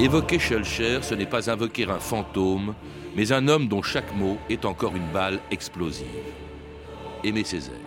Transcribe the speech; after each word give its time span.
Évoquer 0.00 0.40
Schulcher, 0.40 0.98
ce 1.02 1.14
n'est 1.14 1.26
pas 1.26 1.48
invoquer 1.48 1.84
un 1.84 2.00
fantôme, 2.00 2.74
mais 3.14 3.30
un 3.30 3.46
homme 3.46 3.68
dont 3.68 3.82
chaque 3.82 4.12
mot 4.16 4.36
est 4.50 4.64
encore 4.64 4.96
une 4.96 5.12
balle 5.12 5.38
explosive. 5.52 6.06
Aimé 7.22 7.44
Césaire. 7.44 7.83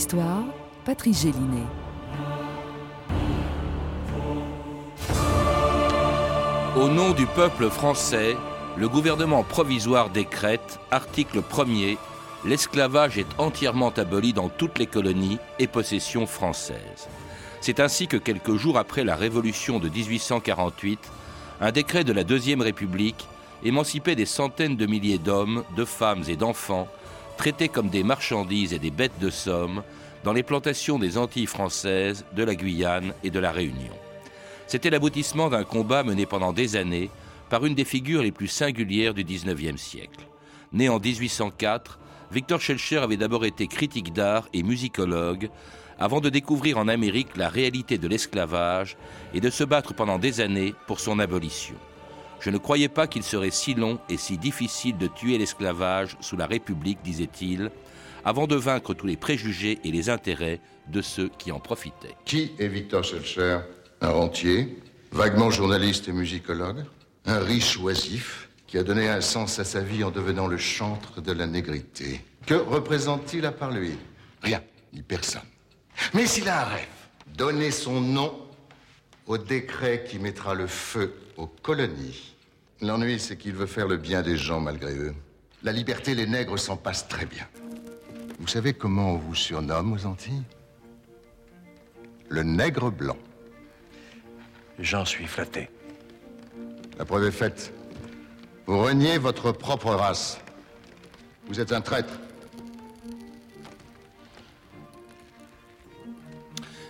2000 0.00 0.20
ans 0.20 0.44
d'histoire, 0.44 0.44
Patrice 0.84 1.22
Gélinet. 1.22 1.66
Au 6.76 6.88
nom 6.88 7.10
du 7.12 7.26
peuple 7.26 7.68
français, 7.68 8.36
le 8.76 8.88
gouvernement 8.88 9.42
provisoire 9.42 10.08
décrète, 10.10 10.78
article 10.90 11.42
1er, 11.42 11.98
l'esclavage 12.44 13.18
est 13.18 13.26
entièrement 13.38 13.90
aboli 13.90 14.32
dans 14.32 14.48
toutes 14.48 14.78
les 14.78 14.86
colonies 14.86 15.38
et 15.58 15.66
possessions 15.66 16.26
françaises. 16.26 17.08
C'est 17.60 17.80
ainsi 17.80 18.06
que 18.06 18.16
quelques 18.16 18.56
jours 18.56 18.78
après 18.78 19.04
la 19.04 19.16
Révolution 19.16 19.78
de 19.78 19.88
1848, 19.88 20.98
un 21.60 21.72
décret 21.72 22.04
de 22.04 22.12
la 22.12 22.24
Deuxième 22.24 22.62
République 22.62 23.26
émancipait 23.64 24.16
des 24.16 24.24
centaines 24.24 24.76
de 24.76 24.86
milliers 24.86 25.18
d'hommes, 25.18 25.64
de 25.76 25.84
femmes 25.84 26.24
et 26.28 26.36
d'enfants 26.36 26.88
traités 27.40 27.70
comme 27.70 27.88
des 27.88 28.02
marchandises 28.02 28.74
et 28.74 28.78
des 28.78 28.90
bêtes 28.90 29.18
de 29.18 29.30
somme 29.30 29.82
dans 30.24 30.34
les 30.34 30.42
plantations 30.42 30.98
des 30.98 31.16
Antilles 31.16 31.46
françaises, 31.46 32.26
de 32.36 32.44
la 32.44 32.54
Guyane 32.54 33.14
et 33.24 33.30
de 33.30 33.38
la 33.38 33.50
Réunion. 33.50 33.94
C'était 34.66 34.90
l'aboutissement 34.90 35.48
d'un 35.48 35.64
combat 35.64 36.02
mené 36.02 36.26
pendant 36.26 36.52
des 36.52 36.76
années 36.76 37.08
par 37.48 37.64
une 37.64 37.74
des 37.74 37.86
figures 37.86 38.22
les 38.22 38.30
plus 38.30 38.48
singulières 38.48 39.14
du 39.14 39.24
XIXe 39.24 39.80
siècle. 39.80 40.26
Né 40.74 40.90
en 40.90 41.00
1804, 41.00 41.98
Victor 42.30 42.60
Schellcher 42.60 42.98
avait 42.98 43.16
d'abord 43.16 43.46
été 43.46 43.68
critique 43.68 44.12
d'art 44.12 44.46
et 44.52 44.62
musicologue 44.62 45.48
avant 45.98 46.20
de 46.20 46.28
découvrir 46.28 46.76
en 46.76 46.88
Amérique 46.88 47.38
la 47.38 47.48
réalité 47.48 47.96
de 47.96 48.06
l'esclavage 48.06 48.98
et 49.32 49.40
de 49.40 49.48
se 49.48 49.64
battre 49.64 49.94
pendant 49.94 50.18
des 50.18 50.42
années 50.42 50.74
pour 50.86 51.00
son 51.00 51.18
abolition. 51.18 51.76
Je 52.40 52.48
ne 52.48 52.56
croyais 52.56 52.88
pas 52.88 53.06
qu'il 53.06 53.22
serait 53.22 53.50
si 53.50 53.74
long 53.74 53.98
et 54.08 54.16
si 54.16 54.38
difficile 54.38 54.96
de 54.96 55.06
tuer 55.06 55.36
l'esclavage 55.36 56.16
sous 56.20 56.36
la 56.36 56.46
République, 56.46 56.98
disait-il, 57.02 57.70
avant 58.24 58.46
de 58.46 58.56
vaincre 58.56 58.94
tous 58.94 59.06
les 59.06 59.16
préjugés 59.16 59.78
et 59.84 59.90
les 59.90 60.08
intérêts 60.08 60.60
de 60.88 61.02
ceux 61.02 61.30
qui 61.38 61.52
en 61.52 61.60
profitaient. 61.60 62.16
Qui 62.24 62.52
est 62.58 62.68
Victor 62.68 63.04
Schellcher 63.04 63.58
Un 64.00 64.10
rentier, 64.10 64.78
vaguement 65.12 65.50
journaliste 65.50 66.08
et 66.08 66.12
musicologue, 66.12 66.84
un 67.26 67.38
riche 67.40 67.78
oisif 67.78 68.48
qui 68.66 68.78
a 68.78 68.82
donné 68.82 69.08
un 69.08 69.20
sens 69.20 69.58
à 69.58 69.64
sa 69.64 69.80
vie 69.80 70.02
en 70.02 70.10
devenant 70.10 70.46
le 70.46 70.56
chantre 70.56 71.20
de 71.20 71.32
la 71.32 71.46
négrité? 71.46 72.20
Que 72.46 72.54
représente-t-il 72.54 73.44
à 73.44 73.52
part 73.52 73.70
lui? 73.70 73.92
Rien, 74.42 74.62
ni 74.92 75.02
personne. 75.02 75.42
Mais 76.14 76.26
s'il 76.26 76.48
a 76.48 76.62
un 76.62 76.64
rêve, 76.64 76.86
donner 77.36 77.70
son 77.70 78.00
nom 78.00 78.32
au 79.30 79.38
décret 79.38 80.02
qui 80.08 80.18
mettra 80.18 80.54
le 80.56 80.66
feu 80.66 81.14
aux 81.36 81.46
colonies. 81.46 82.34
L'ennui, 82.80 83.20
c'est 83.20 83.36
qu'il 83.36 83.52
veut 83.52 83.66
faire 83.66 83.86
le 83.86 83.96
bien 83.96 84.22
des 84.22 84.36
gens 84.36 84.58
malgré 84.58 84.92
eux. 84.92 85.14
La 85.62 85.70
liberté, 85.70 86.16
les 86.16 86.26
nègres 86.26 86.58
s'en 86.58 86.76
passent 86.76 87.06
très 87.06 87.26
bien. 87.26 87.46
Vous 88.40 88.48
savez 88.48 88.72
comment 88.74 89.12
on 89.12 89.18
vous 89.18 89.36
surnomme 89.36 89.92
aux 89.92 90.04
Antilles? 90.04 90.42
Le 92.28 92.42
nègre 92.42 92.90
blanc. 92.90 93.16
J'en 94.80 95.04
suis 95.04 95.26
flatté. 95.26 95.70
La 96.98 97.04
preuve 97.04 97.28
est 97.28 97.30
faite. 97.30 97.72
Vous 98.66 98.80
reniez 98.80 99.16
votre 99.18 99.52
propre 99.52 99.94
race. 99.94 100.40
Vous 101.46 101.60
êtes 101.60 101.70
un 101.70 101.82
traître. 101.82 102.14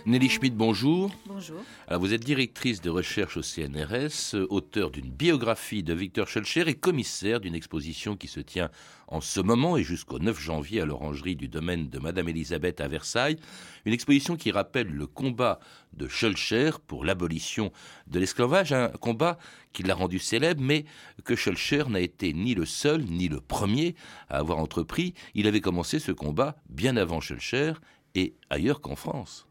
Nelly 0.05 0.29
Schmidt, 0.29 0.55
bonjour. 0.55 1.11
Bonjour. 1.27 1.57
Alors, 1.87 2.01
vous 2.01 2.13
êtes 2.13 2.23
directrice 2.23 2.81
de 2.81 2.89
recherche 2.89 3.37
au 3.37 3.43
CNRS, 3.43 4.35
auteur 4.49 4.89
d'une 4.89 5.11
biographie 5.11 5.83
de 5.83 5.93
Victor 5.93 6.27
Schulcher 6.27 6.67
et 6.67 6.73
commissaire 6.73 7.39
d'une 7.39 7.53
exposition 7.53 8.15
qui 8.15 8.27
se 8.27 8.39
tient 8.39 8.71
en 9.07 9.21
ce 9.21 9.39
moment 9.39 9.77
et 9.77 9.83
jusqu'au 9.83 10.17
9 10.17 10.39
janvier 10.39 10.81
à 10.81 10.85
l'orangerie 10.85 11.35
du 11.35 11.47
domaine 11.47 11.89
de 11.89 11.99
Madame 11.99 12.29
Elisabeth 12.29 12.81
à 12.81 12.87
Versailles. 12.87 13.37
Une 13.85 13.93
exposition 13.93 14.37
qui 14.37 14.51
rappelle 14.51 14.87
le 14.87 15.05
combat 15.05 15.59
de 15.93 16.07
Schulcher 16.07 16.71
pour 16.87 17.05
l'abolition 17.05 17.71
de 18.07 18.19
l'esclavage, 18.19 18.73
un 18.73 18.89
combat 18.89 19.37
qui 19.71 19.83
l'a 19.83 19.93
rendu 19.93 20.17
célèbre, 20.17 20.63
mais 20.63 20.85
que 21.25 21.35
Schulcher 21.35 21.83
n'a 21.89 21.99
été 21.99 22.33
ni 22.33 22.55
le 22.55 22.65
seul 22.65 23.03
ni 23.03 23.27
le 23.27 23.39
premier 23.39 23.95
à 24.29 24.39
avoir 24.39 24.57
entrepris. 24.57 25.13
Il 25.35 25.45
avait 25.45 25.61
commencé 25.61 25.99
ce 25.99 26.11
combat 26.11 26.55
bien 26.69 26.97
avant 26.97 27.21
Schulcher 27.21 27.73
et 28.15 28.33
ailleurs 28.49 28.81
qu'en 28.81 28.95
France. 28.95 29.45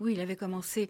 Oui, 0.00 0.12
il 0.12 0.20
avait 0.20 0.36
commencé 0.36 0.88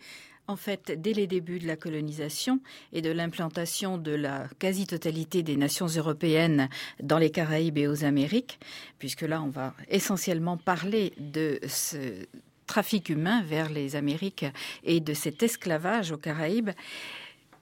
en 0.48 0.56
fait 0.56 0.92
dès 1.00 1.14
les 1.14 1.26
débuts 1.26 1.58
de 1.58 1.66
la 1.66 1.76
colonisation 1.76 2.60
et 2.92 3.00
de 3.00 3.10
l'implantation 3.10 3.96
de 3.96 4.12
la 4.12 4.48
quasi-totalité 4.58 5.42
des 5.42 5.56
nations 5.56 5.86
européennes 5.86 6.68
dans 7.02 7.16
les 7.16 7.30
Caraïbes 7.30 7.78
et 7.78 7.88
aux 7.88 8.04
Amériques, 8.04 8.58
puisque 8.98 9.22
là 9.22 9.42
on 9.42 9.48
va 9.48 9.74
essentiellement 9.88 10.58
parler 10.58 11.14
de 11.18 11.58
ce 11.66 12.26
trafic 12.66 13.08
humain 13.08 13.42
vers 13.42 13.70
les 13.70 13.96
Amériques 13.96 14.44
et 14.84 15.00
de 15.00 15.14
cet 15.14 15.42
esclavage 15.42 16.12
aux 16.12 16.18
Caraïbes 16.18 16.70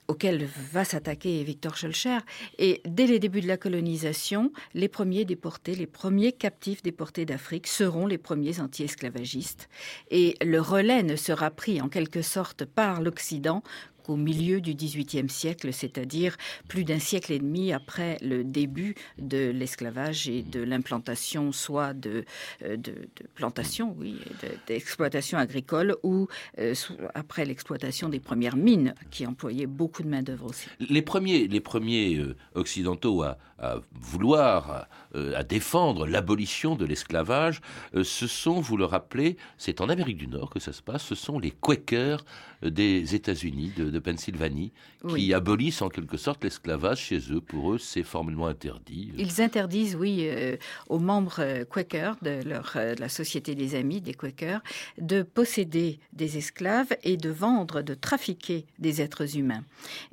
auquel 0.09 0.49
va 0.73 0.85
s'attaquer 0.85 1.43
Victor 1.45 1.77
Schulcher. 1.77 2.19
Et 2.59 2.81
dès 2.85 3.07
les 3.07 3.19
débuts 3.19 3.41
de 3.41 3.49
la 3.49 3.57
colonisation, 3.57 4.53
les 4.75 4.89
premiers 4.89 5.25
déportés, 5.25 5.75
les 5.75 5.87
premiers 5.87 6.33
captifs 6.33 6.83
déportés 6.83 7.25
d'Afrique 7.25 7.67
seront 7.67 8.07
les 8.07 8.19
premiers 8.19 8.61
anti-esclavagistes. 8.61 9.69
Et 10.11 10.37
le 10.45 10.61
relais 10.61 11.03
ne 11.03 11.17
sera 11.17 11.51
pris 11.51 11.81
en 11.81 11.89
quelque 11.89 12.23
sorte 12.23 12.65
par 12.65 13.01
l'Occident 13.01 13.63
au 14.11 14.17
milieu 14.17 14.61
du 14.61 14.75
XVIIIe 14.75 15.29
siècle, 15.29 15.73
c'est-à-dire 15.73 16.37
plus 16.69 16.85
d'un 16.85 16.99
siècle 16.99 17.33
et 17.33 17.39
demi 17.39 17.73
après 17.73 18.19
le 18.23 18.45
début 18.45 18.95
de 19.19 19.51
l'esclavage 19.51 20.29
et 20.29 20.43
de 20.43 20.63
l'implantation 20.63 21.53
soit 21.53 21.95
de, 21.95 22.25
euh, 22.63 22.77
de, 22.77 22.95
plantation, 23.35 23.95
oui, 23.99 24.17
d'exploitation 24.67 25.39
agricole, 25.39 25.97
ou 26.03 26.29
euh, 26.59 26.75
après 27.15 27.45
l'exploitation 27.45 28.09
des 28.09 28.21
premières 28.21 28.57
mines 28.57 28.95
qui 29.11 29.27
employaient 29.27 29.67
beaucoup 29.67 30.03
de 30.03 30.09
main-d'œuvre 30.09 30.47
aussi. 30.47 30.69
Les 30.81 31.03
premiers, 31.03 31.49
les 31.49 31.61
premiers 31.61 32.17
euh, 32.17 32.37
occidentaux 32.55 33.23
à, 33.23 33.39
à 33.59 33.81
vouloir, 33.93 34.87
à 35.15 35.43
défendre 35.45 36.07
l'abolition 36.07 36.77
de 36.77 36.85
l'esclavage, 36.85 37.63
ce 38.03 38.27
sont, 38.27 38.61
vous 38.61 38.77
le 38.77 38.85
rappelez, 38.85 39.39
c'est 39.57 39.81
en 39.81 39.89
Amérique 39.89 40.19
du 40.19 40.29
Nord 40.29 40.51
que 40.51 40.61
ça 40.61 40.75
se 40.75 40.83
passe, 40.83 41.03
ce 41.03 41.15
sont 41.15 41.39
les 41.39 41.51
Quakers 41.51 42.25
des 42.63 43.15
États-Unis, 43.15 43.73
de, 43.77 43.96
de 43.97 44.01
Pennsylvanie, 44.01 44.73
qui 45.09 45.33
abolissent 45.33 45.81
en 45.81 45.89
quelque 45.89 46.19
sorte 46.19 46.45
l'esclavage 46.45 46.99
chez 46.99 47.19
eux. 47.33 47.41
Pour 47.41 47.73
eux, 47.73 47.79
c'est 47.79 48.03
formellement 48.03 48.47
interdit. 48.47 49.11
Ils 49.17 49.41
interdisent, 49.41 49.97
oui, 49.97 50.27
euh, 50.29 50.57
aux 50.89 50.99
membres 50.99 51.41
euh, 51.41 51.65
Quakers 51.65 52.17
de, 52.21 52.43
leur, 52.47 52.75
euh, 52.77 52.95
la 52.99 53.09
Société 53.09 53.55
des 53.55 53.75
Amis 53.75 54.01
des 54.01 54.13
Quakers 54.13 54.61
de 54.99 55.23
posséder 55.23 55.99
des 56.13 56.37
esclaves 56.37 56.95
et 57.03 57.17
de 57.17 57.31
vendre, 57.31 57.81
de 57.81 57.95
trafiquer 57.95 58.67
des 58.79 59.01
êtres 59.01 59.39
humains. 59.39 59.65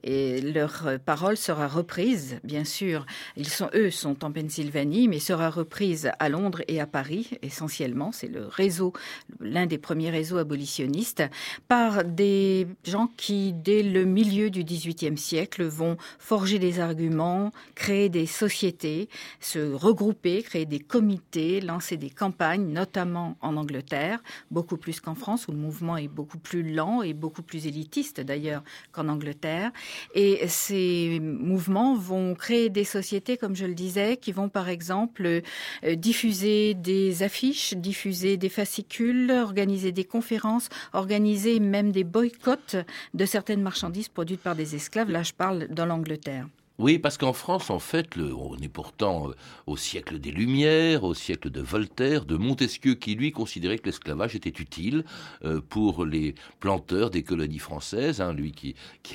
Et 0.04 0.40
leur 0.42 0.88
parole 1.06 1.36
sera 1.36 1.68
reprise, 1.68 2.40
bien 2.44 2.64
sûr. 2.64 3.06
Ils 3.36 3.50
sont, 3.50 3.70
eux, 3.74 3.92
sont 3.92 4.24
en 4.24 4.32
Pennsylvanie, 4.32 5.08
mais 5.08 5.20
sera 5.20 5.50
reprise 5.50 6.10
à 6.20 6.30
Londres 6.30 6.62
et 6.68 6.80
à 6.80 6.88
Paris, 6.88 7.32
essentiellement. 7.42 8.12
C'est 8.12 8.28
le 8.28 8.46
réseau, 8.46 8.94
l'un 9.42 9.66
des 9.66 9.78
premiers 9.78 10.10
réseaux 10.10 10.38
abolitionnistes, 10.38 11.24
par 11.68 12.04
des 12.04 12.68
gens 12.86 13.10
qui, 13.18 13.54
le 13.82 14.06
milieu 14.06 14.50
du 14.50 14.64
XVIIIe 14.64 15.18
siècle, 15.18 15.64
vont 15.64 15.98
forger 16.20 16.60
des 16.60 16.80
arguments, 16.80 17.52
créer 17.76 18.10
des 18.10 18.26
sociétés, 18.26 19.10
se 19.40 19.74
regrouper, 19.74 20.44
créer 20.44 20.66
des 20.66 20.80
comités, 20.80 21.62
lancer 21.62 21.98
des 21.98 22.10
campagnes, 22.10 22.68
notamment 22.68 23.38
en 23.42 23.56
Angleterre, 23.58 24.22
beaucoup 24.52 24.78
plus 24.78 25.00
qu'en 25.00 25.16
France, 25.16 25.48
où 25.48 25.52
le 25.52 25.58
mouvement 25.58 25.98
est 25.98 26.08
beaucoup 26.08 26.38
plus 26.38 26.64
lent 26.74 27.02
et 27.02 27.14
beaucoup 27.14 27.42
plus 27.42 27.66
élitiste 27.66 28.20
d'ailleurs 28.20 28.64
qu'en 28.92 29.08
Angleterre. 29.08 29.72
Et 30.14 30.48
ces 30.48 31.20
mouvements 31.22 31.96
vont 31.96 32.36
créer 32.36 32.70
des 32.70 32.84
sociétés, 32.84 33.38
comme 33.38 33.56
je 33.56 33.66
le 33.66 33.74
disais, 33.74 34.18
qui 34.18 34.32
vont 34.32 34.50
par 34.50 34.70
exemple 34.70 35.42
euh, 35.84 35.96
diffuser 35.96 36.74
des 36.74 37.24
affiches, 37.24 37.74
diffuser 37.74 38.38
des 38.38 38.50
fascicules, 38.50 39.32
organiser 39.32 39.92
des 39.92 40.04
conférences, 40.04 40.70
organiser 40.92 41.60
même 41.60 41.92
des 41.92 42.04
boycotts 42.04 42.76
de 43.14 43.26
certaines 43.26 43.63
marchandises 43.64 44.10
produites 44.10 44.42
par 44.42 44.56
des 44.56 44.76
esclaves. 44.76 45.10
Là, 45.10 45.24
je 45.24 45.34
parle 45.34 45.68
dans 45.70 45.86
l'Angleterre. 45.86 46.48
Oui, 46.80 46.98
parce 46.98 47.20
qu'en 47.20 47.34
France, 47.34 47.70
en 47.70 47.78
fait, 47.78 48.18
on 48.18 48.58
est 48.58 48.68
pourtant 48.68 49.30
euh, 49.30 49.36
au 49.68 49.78
siècle 49.78 50.18
des 50.18 50.32
Lumières, 50.32 51.04
au 51.04 51.14
siècle 51.14 51.52
de 51.52 51.62
Voltaire, 51.62 52.26
de 52.26 52.36
Montesquieu, 52.36 52.96
qui 52.96 53.14
lui 53.14 53.32
considérait 53.32 53.78
que 53.78 53.86
l'esclavage 53.86 54.36
était 54.36 54.50
utile 54.50 55.06
euh, 55.46 55.62
pour 55.62 56.04
les 56.04 56.34
planteurs 56.60 57.12
des 57.12 57.22
colonies 57.22 57.60
françaises. 57.60 58.22
Hein, 58.22 58.34
lui 58.34 58.54
qui, 58.54 58.74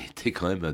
était 0.09 0.31
quand 0.31 0.47
même 0.47 0.73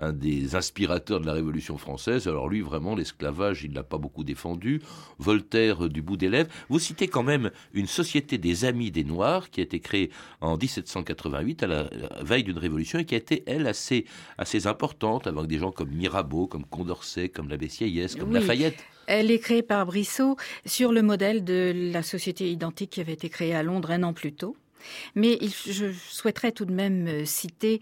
un 0.00 0.12
des, 0.12 0.56
inspirateurs 0.56 1.20
de 1.20 1.26
la 1.26 1.34
Révolution 1.34 1.78
française. 1.78 2.26
Alors 2.26 2.48
lui, 2.48 2.62
vraiment, 2.62 2.96
l'esclavage, 2.96 3.62
il 3.62 3.72
l'a 3.72 3.84
pas 3.84 3.98
beaucoup 3.98 4.24
défendu. 4.24 4.82
Voltaire, 5.20 5.84
euh, 5.84 5.88
du 5.88 6.02
bout 6.02 6.16
des 6.16 6.28
lèvres. 6.28 6.50
Vous 6.68 6.80
citez 6.80 7.06
quand 7.06 7.22
même 7.22 7.52
une 7.74 7.86
société 7.86 8.38
des 8.38 8.64
Amis 8.64 8.90
des 8.90 9.04
Noirs 9.04 9.50
qui 9.50 9.60
a 9.60 9.62
été 9.62 9.78
créée 9.78 10.10
en 10.40 10.56
1788 10.56 11.62
à 11.62 11.66
la 11.68 11.90
veille 12.22 12.42
d'une 12.42 12.58
révolution 12.58 12.98
et 12.98 13.04
qui 13.04 13.14
a 13.14 13.18
été, 13.18 13.44
elle, 13.46 13.68
assez, 13.68 14.04
assez 14.36 14.66
importante, 14.66 15.28
avec 15.28 15.46
des 15.46 15.58
gens 15.58 15.70
comme 15.70 15.90
Mirabeau 15.90 16.23
comme 16.48 16.64
Condorcet, 16.64 17.28
comme 17.28 17.48
l'abbé 17.48 17.68
Sieyès, 17.68 18.14
comme 18.16 18.32
Lafayette. 18.32 18.84
Elle 19.06 19.30
est 19.30 19.38
créée 19.38 19.62
par 19.62 19.84
Brissot 19.86 20.36
sur 20.64 20.92
le 20.92 21.02
modèle 21.02 21.44
de 21.44 21.90
la 21.92 22.02
société 22.02 22.50
identique 22.50 22.90
qui 22.90 23.00
avait 23.00 23.12
été 23.12 23.28
créée 23.28 23.54
à 23.54 23.62
Londres 23.62 23.90
un 23.90 24.02
an 24.02 24.12
plus 24.12 24.32
tôt. 24.32 24.56
Mais 25.14 25.38
je 25.66 25.92
souhaiterais 25.92 26.52
tout 26.52 26.64
de 26.64 26.72
même 26.72 27.06
euh, 27.06 27.24
citer 27.24 27.80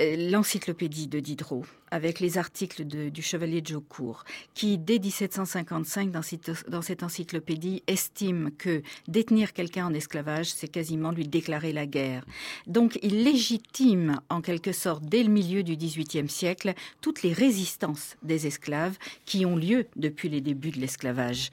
euh, 0.00 0.30
l'encyclopédie 0.30 1.06
de 1.06 1.20
Diderot, 1.20 1.64
avec 1.92 2.18
les 2.18 2.36
articles 2.36 2.84
du 2.84 3.22
chevalier 3.22 3.60
de 3.60 3.68
Jaucourt, 3.68 4.24
qui, 4.52 4.76
dès 4.76 4.98
1755, 4.98 6.10
dans 6.10 6.22
cette, 6.22 6.68
dans 6.68 6.82
cette 6.82 7.04
encyclopédie, 7.04 7.84
estime 7.86 8.50
que 8.58 8.82
détenir 9.06 9.52
quelqu'un 9.52 9.86
en 9.86 9.94
esclavage, 9.94 10.46
c'est 10.46 10.66
quasiment 10.66 11.12
lui 11.12 11.28
déclarer 11.28 11.72
la 11.72 11.86
guerre. 11.86 12.24
Donc, 12.66 12.98
il 13.02 13.22
légitime, 13.22 14.20
en 14.30 14.40
quelque 14.40 14.72
sorte, 14.72 15.04
dès 15.04 15.22
le 15.22 15.30
milieu 15.30 15.62
du 15.62 15.76
XVIIIe 15.76 16.28
siècle, 16.28 16.74
toutes 17.00 17.22
les 17.22 17.32
résistances 17.32 18.16
des 18.24 18.48
esclaves 18.48 18.98
qui 19.26 19.46
ont 19.46 19.56
lieu 19.56 19.86
depuis 19.94 20.28
les 20.28 20.40
débuts 20.40 20.72
de 20.72 20.80
l'esclavage. 20.80 21.50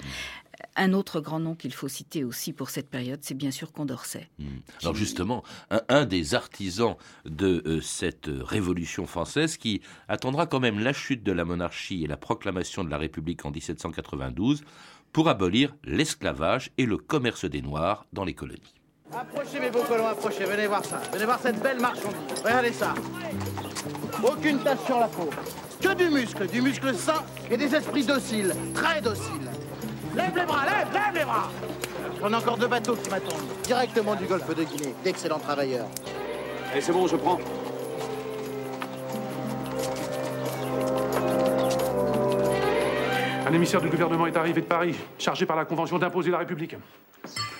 Un 0.75 0.94
autre 0.94 1.19
grand 1.22 1.40
nom 1.40 1.56
qu'il 1.56 1.74
faut 1.74 1.88
citer 1.88 2.24
aussi 2.24 2.54
pour 2.54 2.69
cette 2.69 2.90
période, 2.90 3.19
c'est 3.22 3.34
bien 3.34 3.52
sûr 3.52 3.72
Condorcet. 3.72 4.30
Hmm. 4.40 4.60
Alors 4.81 4.96
justement, 4.96 5.44
un, 5.90 6.06
des 6.06 6.36
artisans 6.36 6.96
de 7.25 7.63
euh, 7.66 7.81
cette 7.81 8.30
révolution 8.30 9.06
française 9.06 9.58
qui 9.58 9.81
attendra 10.08 10.48
quand 10.48 10.60
même 10.60 10.80
la 10.80 10.94
chute 10.94 11.24
de 11.24 11.31
la 11.31 11.46
monarchie 11.46 12.04
et 12.04 12.08
la 12.08 12.18
proclamation 12.18 12.84
de 12.84 12.90
la 12.90 12.98
République 12.98 13.46
en 13.46 13.52
1792 13.52 14.63
pour 15.12 15.28
abolir 15.30 15.75
l'esclavage 15.84 16.72
et 16.78 16.86
le 16.86 16.98
commerce 16.98 17.46
des 17.46 17.62
Noirs 17.62 18.06
dans 18.14 18.24
les 18.24 18.34
colonies. 18.34 18.74
Approchez 19.14 19.60
mes 19.60 19.69
beaux 19.69 19.84
colons, 19.84 20.07
approchez, 20.07 20.46
venez 20.46 20.68
voir 20.68 20.86
ça. 20.86 21.02
Venez 21.12 21.25
voir 21.25 21.40
cette 21.40 21.62
belle 21.62 21.81
marchandise. 21.81 22.42
Regardez 22.44 22.72
ça. 22.72 22.94
Aucune 24.24 24.60
tache 24.60 24.80
sur 24.86 25.00
la 25.00 25.07
peau. 25.07 25.30
Que 25.81 25.94
du 25.94 26.10
muscle, 26.10 26.48
du 26.48 26.62
muscle 26.62 26.96
sain 26.96 27.24
et 27.50 27.57
des 27.57 27.75
esprits 27.75 28.06
dociles, 28.06 28.56
très 28.74 29.02
dociles. 29.02 29.50
Lève 30.16 30.36
les 30.36 30.46
bras, 30.46 30.66
lève, 30.66 30.94
lève 30.94 31.16
les 31.16 31.24
bras 31.24 31.50
On 32.22 32.34
a 32.34 32.38
encore 32.38 32.58
deux 32.58 32.68
bateaux 32.68 32.96
qui 32.96 33.10
m'attendent, 33.10 33.48
directement 33.63 34.16
du 34.16 34.25
golfe 34.25 34.54
de 34.54 34.63
Guinée, 34.63 34.94
d'excellents 35.04 35.40
travailleurs. 35.40 35.88
Allez, 36.72 36.81
c'est 36.81 36.92
bon, 36.92 37.08
je 37.08 37.16
prends. 37.16 37.40
Un 43.48 43.54
émissaire 43.54 43.81
du 43.81 43.90
gouvernement 43.90 44.28
est 44.28 44.38
arrivé 44.38 44.62
de 44.62 44.66
Paris, 44.66 44.96
chargé 45.18 45.46
par 45.46 45.58
la 45.58 45.66
Convention 45.66 45.98
d'imposer 45.98 46.31
la 46.31 46.38
République. 46.40 46.75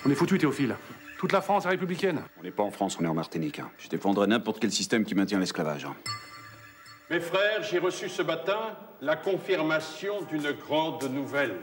On 0.06 0.10
est 0.10 0.16
foutu, 0.16 0.38
Théophile. 0.38 0.76
Toute 1.20 1.34
la 1.34 1.42
France 1.42 1.66
est 1.66 1.70
républicaine. 1.70 2.22
On 2.40 2.44
n'est 2.44 2.52
pas 2.52 2.64
en 2.64 2.72
France, 2.72 2.98
on 3.00 3.06
est 3.06 3.08
en 3.08 3.14
Martinique. 3.14 3.62
Je 3.78 3.90
défendrai 3.90 4.28
n'importe 4.28 4.60
quel 4.60 4.72
système 4.72 5.06
qui 5.06 5.16
maintient 5.16 5.40
l'esclavage. 5.40 5.88
Mes 7.10 7.20
frères, 7.20 7.62
j'ai 7.62 7.80
reçu 7.80 8.10
ce 8.10 8.22
matin 8.22 8.76
la 9.02 9.16
confirmation 9.16 10.22
d'une 10.30 10.52
grande 10.54 11.04
nouvelle. 11.12 11.58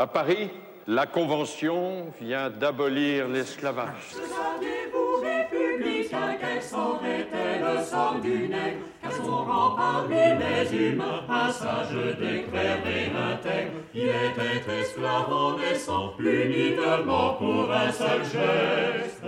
À 0.00 0.06
Paris, 0.06 0.48
la 0.86 1.04
Convention 1.04 2.06
vient 2.18 2.48
d'abolir 2.48 3.28
l'esclavage. 3.28 4.14
Saviez-vous, 4.14 5.20
républicains, 5.22 6.38
quel 6.40 6.62
sort 6.62 7.02
était 7.04 7.58
le 7.60 7.84
sort 7.84 8.16
du 8.22 8.48
nègre 8.48 8.78
Car 9.02 9.12
son 9.12 9.44
rang 9.44 9.76
parmi 9.76 10.14
les 10.14 10.74
humains, 10.74 11.20
un 11.28 11.52
sage 11.52 12.16
décret 12.18 12.80
et 12.86 13.10
intègre. 13.14 13.72
Il 13.92 14.08
était 14.08 14.80
esclave 14.80 15.30
en 15.30 15.58
naissant, 15.58 16.14
uniquement 16.18 17.34
pour 17.34 17.70
un 17.70 17.92
seul 17.92 18.24
geste. 18.24 19.22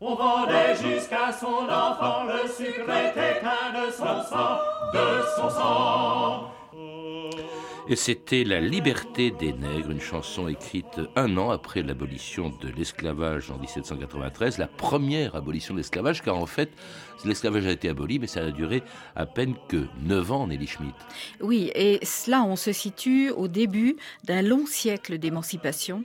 On 0.00 0.14
vendait 0.14 0.76
jusqu'à 0.76 1.32
son 1.32 1.64
enfant, 1.68 2.26
le 2.26 2.48
sucre 2.48 2.88
était 2.88 3.40
qu'un 3.40 3.86
de 3.86 3.90
son 3.90 4.22
sang, 4.22 4.58
de 4.94 5.26
son 5.36 5.50
sang. 5.50 6.52
Et 7.90 7.96
c'était 7.96 8.44
La 8.44 8.60
liberté 8.60 9.30
des 9.30 9.54
nègres, 9.54 9.90
une 9.90 10.00
chanson 10.00 10.46
écrite 10.46 11.00
un 11.16 11.38
an 11.38 11.48
après 11.48 11.82
l'abolition 11.82 12.52
de 12.60 12.68
l'esclavage 12.68 13.50
en 13.50 13.56
1793, 13.56 14.58
la 14.58 14.66
première 14.66 15.34
abolition 15.34 15.72
de 15.72 15.78
l'esclavage, 15.78 16.20
car 16.20 16.36
en 16.36 16.44
fait, 16.44 16.68
l'esclavage 17.24 17.66
a 17.66 17.70
été 17.70 17.88
aboli, 17.88 18.18
mais 18.18 18.26
ça 18.26 18.40
a 18.40 18.50
duré 18.50 18.82
à 19.16 19.24
peine 19.24 19.54
que 19.68 19.86
9 20.02 20.32
ans, 20.32 20.46
Nelly 20.48 20.66
Schmidt. 20.66 20.94
Oui, 21.40 21.70
et 21.74 21.98
cela, 22.04 22.42
on 22.42 22.56
se 22.56 22.72
situe 22.72 23.30
au 23.30 23.48
début 23.48 23.96
d'un 24.22 24.42
long 24.42 24.66
siècle 24.66 25.16
d'émancipation 25.16 26.04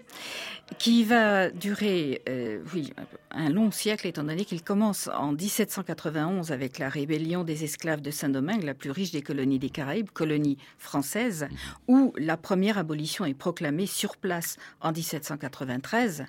qui 0.77 1.03
va 1.03 1.49
durer, 1.49 2.21
euh, 2.29 2.63
oui, 2.73 2.93
un 3.31 3.49
long 3.49 3.71
siècle, 3.71 4.07
étant 4.07 4.23
donné 4.23 4.45
qu'il 4.45 4.63
commence 4.63 5.09
en 5.13 5.33
1791 5.33 6.51
avec 6.51 6.79
la 6.79 6.89
rébellion 6.89 7.43
des 7.43 7.63
esclaves 7.63 8.01
de 8.01 8.11
Saint-Domingue, 8.11 8.63
la 8.63 8.73
plus 8.73 8.91
riche 8.91 9.11
des 9.11 9.21
colonies 9.21 9.59
des 9.59 9.69
Caraïbes, 9.69 10.09
colonie 10.09 10.57
française, 10.77 11.47
mhm. 11.49 11.57
où 11.87 12.13
la 12.17 12.37
première 12.37 12.77
abolition 12.77 13.25
est 13.25 13.33
proclamée 13.33 13.87
sur 13.87 14.17
place 14.17 14.57
en 14.81 14.91
1793, 14.91 16.25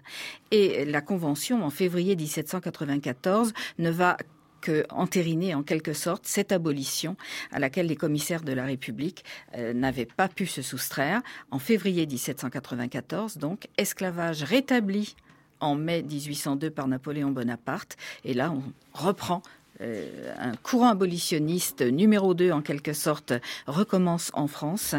et 0.50 0.84
la 0.84 1.00
Convention, 1.00 1.64
en 1.64 1.70
février 1.70 2.16
1794, 2.16 3.52
ne 3.78 3.90
va 3.90 4.16
entériner 4.90 5.54
en 5.54 5.62
quelque 5.62 5.92
sorte 5.92 6.26
cette 6.26 6.52
abolition 6.52 7.16
à 7.52 7.58
laquelle 7.58 7.86
les 7.86 7.96
commissaires 7.96 8.42
de 8.42 8.52
la 8.52 8.64
République 8.64 9.24
euh, 9.56 9.72
n'avaient 9.72 10.06
pas 10.06 10.28
pu 10.28 10.46
se 10.46 10.62
soustraire. 10.62 11.22
En 11.50 11.58
février 11.58 12.06
1794, 12.06 13.38
donc, 13.38 13.68
esclavage 13.76 14.42
rétabli 14.42 15.16
en 15.60 15.74
mai 15.74 16.02
1802 16.02 16.70
par 16.70 16.88
Napoléon 16.88 17.30
Bonaparte. 17.30 17.96
Et 18.24 18.34
là, 18.34 18.52
on 18.52 18.62
reprend 18.92 19.42
euh, 19.80 20.32
un 20.38 20.54
courant 20.54 20.90
abolitionniste 20.90 21.82
numéro 21.82 22.32
2 22.34 22.52
en 22.52 22.62
quelque 22.62 22.92
sorte 22.92 23.32
recommence 23.66 24.30
en 24.34 24.46
France, 24.46 24.94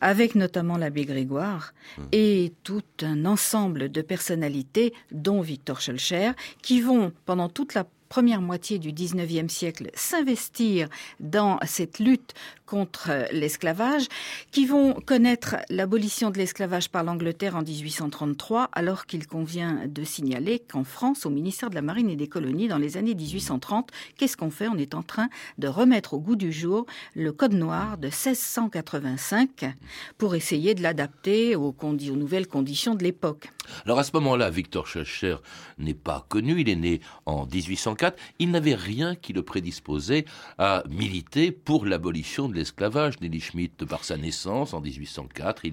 avec 0.00 0.36
notamment 0.36 0.76
l'abbé 0.76 1.04
Grégoire 1.04 1.72
mmh. 1.98 2.02
et 2.12 2.52
tout 2.62 2.82
un 3.02 3.24
ensemble 3.24 3.90
de 3.90 4.02
personnalités, 4.02 4.92
dont 5.10 5.40
Victor 5.40 5.80
Schulcher, 5.80 6.32
qui 6.62 6.80
vont 6.80 7.12
pendant 7.26 7.48
toute 7.48 7.74
la 7.74 7.84
première 8.10 8.42
moitié 8.42 8.80
du 8.80 8.92
XIXe 8.92 9.50
siècle 9.50 9.90
s'investir 9.94 10.88
dans 11.20 11.60
cette 11.64 12.00
lutte 12.00 12.34
contre 12.66 13.10
l'esclavage, 13.32 14.06
qui 14.52 14.66
vont 14.66 14.94
connaître 14.94 15.56
l'abolition 15.70 16.30
de 16.30 16.38
l'esclavage 16.38 16.88
par 16.88 17.02
l'Angleterre 17.02 17.56
en 17.56 17.62
1833, 17.62 18.68
alors 18.72 19.06
qu'il 19.06 19.26
convient 19.26 19.86
de 19.86 20.04
signaler 20.04 20.60
qu'en 20.60 20.84
France, 20.84 21.26
au 21.26 21.30
ministère 21.30 21.70
de 21.70 21.74
la 21.74 21.82
Marine 21.82 22.10
et 22.10 22.16
des 22.16 22.28
Colonies, 22.28 22.68
dans 22.68 22.78
les 22.78 22.96
années 22.96 23.14
1830, 23.14 23.90
qu'est-ce 24.16 24.36
qu'on 24.36 24.50
fait? 24.50 24.68
On 24.68 24.76
est 24.76 24.94
en 24.94 25.02
train 25.02 25.28
de 25.58 25.66
remettre 25.66 26.14
au 26.14 26.20
goût 26.20 26.36
du 26.36 26.52
jour 26.52 26.86
le 27.14 27.32
Code 27.32 27.54
noir 27.54 27.96
de 27.96 28.06
1685 28.06 29.74
pour 30.18 30.34
essayer 30.34 30.74
de 30.74 30.82
l'adapter 30.82 31.56
aux, 31.56 31.74
nouvelles 31.82 32.46
conditions 32.46 32.94
de 32.94 33.02
l'époque. 33.02 33.50
Alors 33.84 33.98
à 33.98 34.04
ce 34.04 34.12
moment-là, 34.14 34.50
Victor 34.50 34.86
Schœlcher 34.86 35.36
n'est 35.78 35.94
pas 35.94 36.26
connu, 36.28 36.60
il 36.60 36.68
est 36.68 36.76
né 36.76 37.00
en 37.26 37.46
1840 37.46 37.99
1804, 38.00 38.18
il 38.38 38.50
n'avait 38.50 38.74
rien 38.74 39.14
qui 39.14 39.32
le 39.32 39.42
prédisposait 39.42 40.24
à 40.58 40.82
militer 40.88 41.52
pour 41.52 41.84
l'abolition 41.84 42.48
de 42.48 42.54
l'esclavage. 42.54 43.20
Nelly 43.20 43.40
Schmidt, 43.40 43.84
par 43.86 44.04
sa 44.04 44.16
naissance 44.16 44.72
en 44.72 44.80
1804, 44.80 45.64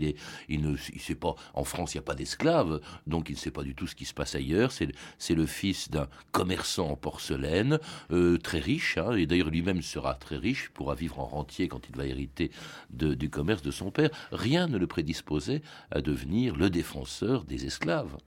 il 0.50 0.62
ne, 0.62 0.76
sait 0.76 1.16
pas, 1.16 1.36
en 1.54 1.64
France 1.64 1.94
il 1.94 1.98
n'y 1.98 2.00
a 2.00 2.04
pas 2.04 2.16
d'esclaves, 2.16 2.82
donc 3.06 3.30
il 3.30 3.34
ne 3.34 3.38
sait 3.38 3.52
pas 3.52 3.64
du 3.64 3.76
tout 3.76 3.88
ce 3.88 3.96
qui 3.96 4.06
se 4.06 4.14
passe 4.14 4.36
ailleurs. 4.36 4.72
C'est, 4.72 5.36
le 5.36 5.46
fils 5.46 5.92
d'un 5.92 6.08
commerçant 6.32 6.90
en 6.90 6.96
porcelaine, 6.96 7.80
euh, 8.12 8.38
très 8.38 8.60
riche, 8.60 8.98
hein, 8.98 9.16
et 9.16 9.28
d'ailleurs 9.28 9.52
lui-même 9.52 9.82
sera 9.82 10.16
très 10.16 10.38
riche, 10.38 10.70
pourra 10.74 10.96
vivre 10.96 11.20
en 11.20 11.26
rentier 11.26 11.68
quand 11.68 11.88
il 11.90 11.96
va 11.96 12.08
hériter 12.08 12.50
du 12.90 13.30
commerce 13.30 13.62
de 13.62 13.72
son 13.72 13.92
père. 13.92 14.10
Rien 14.32 14.68
ne 14.68 14.78
le 14.78 14.88
prédisposait 14.88 15.62
à 15.92 16.02
devenir 16.02 16.56
le 16.56 16.70
défenseur 16.70 17.44
des 17.44 17.66
esclaves. 17.66 18.18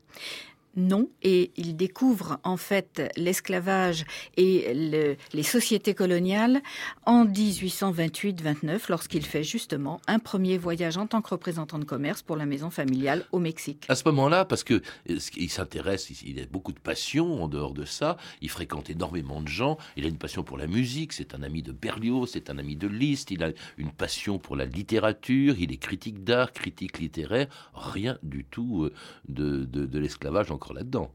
Non, 0.76 1.08
et 1.22 1.50
il 1.56 1.76
découvre 1.76 2.38
en 2.44 2.56
fait 2.56 3.10
l'esclavage 3.16 4.04
et 4.36 4.72
le, 4.72 5.16
les 5.32 5.42
sociétés 5.42 5.94
coloniales 5.94 6.62
en 7.06 7.26
1828-29 7.26 8.82
lorsqu'il 8.88 9.26
fait 9.26 9.42
justement 9.42 10.00
un 10.06 10.20
premier 10.20 10.58
voyage 10.58 10.96
en 10.96 11.08
tant 11.08 11.22
que 11.22 11.30
représentant 11.30 11.80
de 11.80 11.84
commerce 11.84 12.22
pour 12.22 12.36
la 12.36 12.46
maison 12.46 12.70
familiale 12.70 13.24
au 13.32 13.40
Mexique. 13.40 13.84
À 13.88 13.96
ce 13.96 14.04
moment-là, 14.06 14.44
parce 14.44 14.62
que 14.62 14.74
euh, 15.10 15.18
il 15.36 15.50
s'intéresse, 15.50 16.08
il 16.22 16.38
a 16.38 16.46
beaucoup 16.46 16.72
de 16.72 16.78
passion 16.78 17.42
en 17.42 17.48
dehors 17.48 17.74
de 17.74 17.84
ça, 17.84 18.16
il 18.40 18.48
fréquente 18.48 18.90
énormément 18.90 19.42
de 19.42 19.48
gens, 19.48 19.76
il 19.96 20.04
a 20.04 20.08
une 20.08 20.18
passion 20.18 20.44
pour 20.44 20.56
la 20.56 20.68
musique, 20.68 21.12
c'est 21.12 21.34
un 21.34 21.42
ami 21.42 21.62
de 21.62 21.72
Berlioz, 21.72 22.30
c'est 22.32 22.48
un 22.48 22.58
ami 22.58 22.76
de 22.76 22.86
Liszt, 22.86 23.32
il 23.32 23.42
a 23.42 23.50
une 23.76 23.90
passion 23.90 24.38
pour 24.38 24.54
la 24.54 24.66
littérature, 24.66 25.56
il 25.58 25.72
est 25.72 25.78
critique 25.78 26.22
d'art, 26.22 26.52
critique 26.52 27.00
littéraire, 27.00 27.48
rien 27.74 28.18
du 28.22 28.44
tout 28.44 28.84
euh, 28.84 28.92
de 29.28 29.98
l'esclavage 29.98 30.52
en 30.52 30.59
là-dedans. 30.74 31.10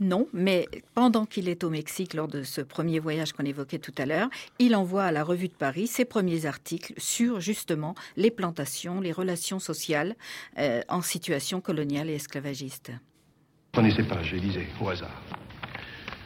Non, 0.00 0.28
mais 0.32 0.68
pendant 0.94 1.26
qu'il 1.26 1.48
est 1.48 1.64
au 1.64 1.70
Mexique 1.70 2.14
lors 2.14 2.28
de 2.28 2.42
ce 2.42 2.60
premier 2.60 3.00
voyage 3.00 3.32
qu'on 3.32 3.44
évoquait 3.44 3.78
tout 3.78 3.94
à 3.98 4.06
l'heure, 4.06 4.28
il 4.58 4.76
envoie 4.76 5.04
à 5.04 5.12
la 5.12 5.24
Revue 5.24 5.48
de 5.48 5.54
Paris 5.54 5.86
ses 5.86 6.04
premiers 6.04 6.46
articles 6.46 6.94
sur 6.96 7.40
justement 7.40 7.94
les 8.16 8.30
plantations, 8.30 9.00
les 9.00 9.12
relations 9.12 9.58
sociales 9.58 10.14
euh, 10.58 10.82
en 10.88 11.02
situation 11.02 11.60
coloniale 11.60 12.10
et 12.10 12.14
esclavagiste. 12.14 12.92
Prenez 13.72 13.90
ces 13.90 14.04
pages 14.04 14.32
et 14.32 14.38
lisez 14.38 14.66
au 14.80 14.88
hasard. 14.88 15.22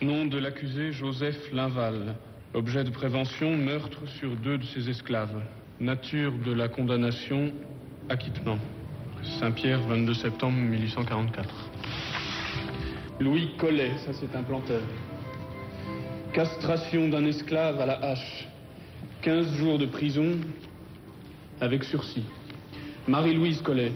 Nom 0.01 0.27
de 0.27 0.39
l'accusé 0.39 0.93
Joseph 0.93 1.53
Linval. 1.53 2.17
Objet 2.55 2.85
de 2.85 2.91
prévention, 2.91 3.57
meurtre 3.57 4.07
sur 4.07 4.37
deux 4.37 4.59
de 4.59 4.65
ses 4.65 4.91
esclaves. 4.91 5.43
Nature 5.81 6.33
de 6.33 6.53
la 6.53 6.69
condamnation, 6.69 7.53
acquittement. 8.09 8.59
Saint-Pierre, 9.41 9.81
22 9.83 10.13
septembre 10.15 10.59
1844. 10.59 11.49
Louis 13.21 13.55
Collet, 13.59 13.93
ça 14.05 14.13
c'est 14.13 14.37
un 14.37 14.43
planteur. 14.43 14.81
Castration 16.33 17.09
d'un 17.09 17.25
esclave 17.27 17.81
à 17.81 17.87
la 17.87 18.05
hache. 18.05 18.49
15 19.23 19.55
jours 19.55 19.79
de 19.79 19.87
prison 19.87 20.39
avec 21.61 21.85
sursis. 21.85 22.25
Marie-Louise 23.07 23.63
Collet, 23.63 23.93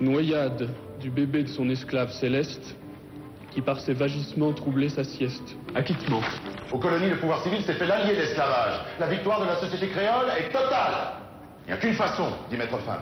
noyade 0.00 0.70
du 1.00 1.10
bébé 1.10 1.42
de 1.42 1.48
son 1.48 1.68
esclave 1.68 2.12
céleste 2.12 2.76
qui 3.50 3.60
par 3.60 3.80
ses 3.80 3.92
vagissements 3.92 4.52
troublait 4.52 4.88
sa 4.88 5.04
sieste. 5.04 5.56
Acquittement. 5.74 6.20
Aux 6.72 6.78
colonies, 6.78 7.10
le 7.10 7.16
pouvoir 7.16 7.42
civil 7.42 7.62
s'est 7.62 7.74
fait 7.74 7.86
l'allié 7.86 8.14
de 8.14 8.20
l'esclavage. 8.20 8.80
La 9.00 9.08
victoire 9.08 9.40
de 9.40 9.46
la 9.46 9.56
société 9.56 9.88
créole 9.88 10.26
est 10.38 10.50
totale. 10.50 11.12
Il 11.66 11.68
n'y 11.68 11.72
a 11.74 11.76
qu'une 11.78 11.94
façon 11.94 12.28
d'y 12.50 12.56
mettre 12.56 12.78
fin. 12.80 12.98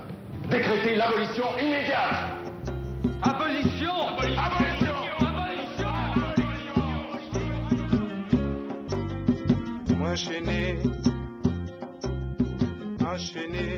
Décréter 0.49 0.97
l'abolition 0.97 1.45
immédiate. 1.61 2.37
Enchaîné, 10.17 10.79
enchaîné, 13.13 13.69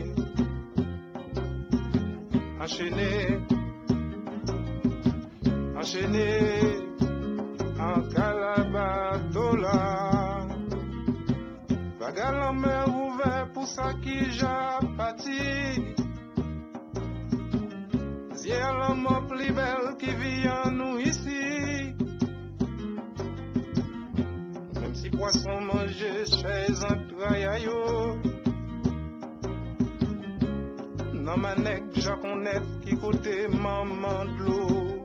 enchaîné, 2.60 3.12
enchaîné, 5.80 6.28
en 7.80 8.00
calabatola. 8.14 9.78
Bagal 11.98 12.36
en 12.48 12.52
mer 12.52 12.86
ouvert 12.88 13.48
pour 13.52 13.66
ça 13.66 13.94
qui 14.00 14.30
j'ai 14.30 14.78
parti. 14.96 15.40
Zier 18.36 18.70
l'homme 18.78 19.26
plus 19.28 19.52
belle 19.52 19.96
qui 19.98 20.12
vient 20.14 20.70
nous 20.70 20.98
poisson 25.18 25.60
mangé 25.60 26.24
chez 26.26 26.84
un 26.90 26.96
trayaillot. 27.10 28.16
Non, 31.14 31.36
ma 31.36 31.54
nec, 31.56 31.82
japonais 31.96 32.60
qui 32.84 32.96
côté 32.96 33.48
maman 33.48 34.24
de 34.24 34.44
l'eau. 34.44 35.04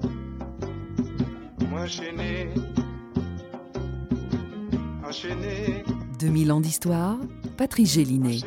Moi, 1.70 1.82
enchaîné, 1.82 2.50
enchaîné. 5.04 5.84
2000 6.20 6.52
ans 6.52 6.62
d'histoire, 6.62 7.18
Patrice 7.58 7.94
Gélinet. 7.94 8.40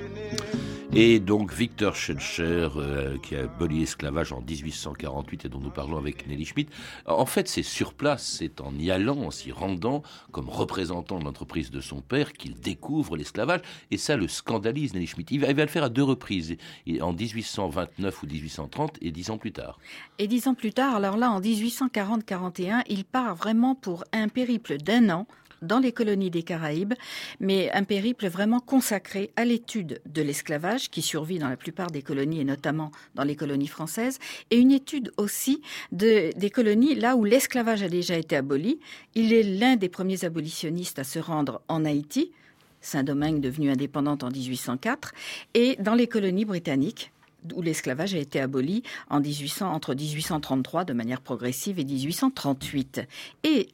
Et 0.99 1.21
donc 1.21 1.53
Victor 1.53 1.95
Schellcher, 1.95 2.71
euh, 2.77 3.19
qui 3.19 3.37
a 3.37 3.41
aboli 3.41 3.81
l'esclavage 3.81 4.33
en 4.33 4.41
1848 4.41 5.45
et 5.45 5.49
dont 5.51 5.61
nous 5.61 5.69
parlons 5.69 5.99
avec 5.99 6.27
Nelly 6.27 6.47
Schmidt, 6.47 6.73
en 7.05 7.27
fait 7.27 7.49
c'est 7.49 7.63
sur 7.63 7.93
place, 7.93 8.27
c'est 8.39 8.63
en 8.63 8.75
y 8.79 8.91
allant, 8.91 9.19
en 9.19 9.31
s'y 9.31 9.53
rendant 9.53 10.03
comme 10.33 10.49
représentant 10.49 11.19
de 11.19 11.25
l'entreprise 11.25 11.71
de 11.71 11.83
son 11.83 12.01
père 12.01 12.33
qu'il 12.33 12.55
découvre 12.55 13.19
l'esclavage. 13.19 13.61
Et 13.91 13.99
ça 13.99 14.17
le 14.17 14.27
scandalise, 14.27 14.95
Nelly 14.95 15.07
Schmidt. 15.07 15.35
Il 15.35 15.43
va, 15.43 15.51
il 15.51 15.57
va, 15.57 15.65
le 15.65 15.69
faire 15.69 15.85
à 15.85 15.91
deux 15.91 16.03
reprises, 16.03 16.57
en 17.03 17.13
1829 17.13 18.23
ou 18.23 18.27
1830 18.27 18.97
et 19.03 19.11
dix 19.11 19.29
ans 19.29 19.37
plus 19.37 19.53
tard. 19.53 19.79
Et 20.19 20.27
dix 20.27 20.49
ans 20.49 20.55
plus 20.55 20.73
tard, 20.73 20.97
alors 20.97 21.19
là 21.19 21.31
en 21.31 21.43
1840-41, 21.43 22.85
il 22.89 23.05
part 23.05 23.35
vraiment 23.35 23.75
pour 23.75 24.05
un 24.15 24.29
périple 24.29 24.79
d'un 24.79 25.11
an 25.11 25.27
dans 25.63 25.79
les 25.79 25.93
colonies 25.93 26.31
des 26.31 26.43
Caraïbes, 26.43 26.95
mais 27.41 27.71
un 27.73 27.85
périple 27.85 28.29
vraiment 28.29 28.61
consacré 28.61 29.31
à 29.37 29.45
l'étude 29.45 30.01
de 30.07 30.23
l'esclavage 30.23 30.91
qui 30.91 31.03
survit 31.03 31.39
dans 31.39 31.49
la 31.49 31.57
plupart 31.57 31.91
des 31.91 32.03
colonies 32.03 32.41
et 32.41 32.45
notamment 32.45 32.91
dans 33.15 33.25
les 33.25 33.37
colonies 33.37 33.67
françaises, 33.67 34.19
et 34.51 34.59
une 34.59 34.73
étude 34.73 35.13
aussi 35.17 35.63
de, 35.93 36.31
des 36.37 36.51
colonies 36.51 36.95
là 36.95 37.17
où 37.17 37.25
l'esclavage 37.25 37.83
a 37.83 37.89
déjà 37.89 38.17
été 38.17 38.37
aboli. 38.37 38.81
Il 39.15 39.33
est 39.33 39.43
l'un 39.43 39.77
des 39.77 39.89
premiers 39.89 40.25
abolitionnistes 40.25 40.99
à 40.99 41.05
se 41.05 41.19
rendre 41.19 41.63
en 41.69 41.85
Haïti, 41.85 42.33
Saint-Domingue 42.81 43.41
devenu 43.41 43.71
indépendante 43.71 44.23
en 44.23 44.31
1804, 44.31 45.13
et 45.55 45.77
dans 45.81 45.95
les 45.95 46.07
colonies 46.07 46.45
britanniques, 46.45 47.13
où 47.55 47.63
l'esclavage 47.63 48.15
a 48.15 48.19
été 48.19 48.41
aboli 48.41 48.83
en 49.11 49.21
1800, 49.21 49.71
entre 49.71 49.95
1833 49.95 50.85
de 50.85 50.93
manière 50.93 51.21
progressive 51.21 51.79
et 51.79 51.85
1838. 51.85 53.03
Et 53.45 53.69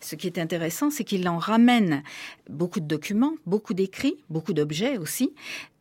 ce 0.00 0.14
qui 0.16 0.26
est 0.26 0.38
intéressant, 0.38 0.90
c'est 0.90 1.04
qu'il 1.04 1.28
en 1.28 1.38
ramène 1.38 2.02
beaucoup 2.48 2.80
de 2.80 2.86
documents, 2.86 3.34
beaucoup 3.46 3.74
d'écrits, 3.74 4.16
beaucoup 4.30 4.52
d'objets 4.52 4.98
aussi, 4.98 5.32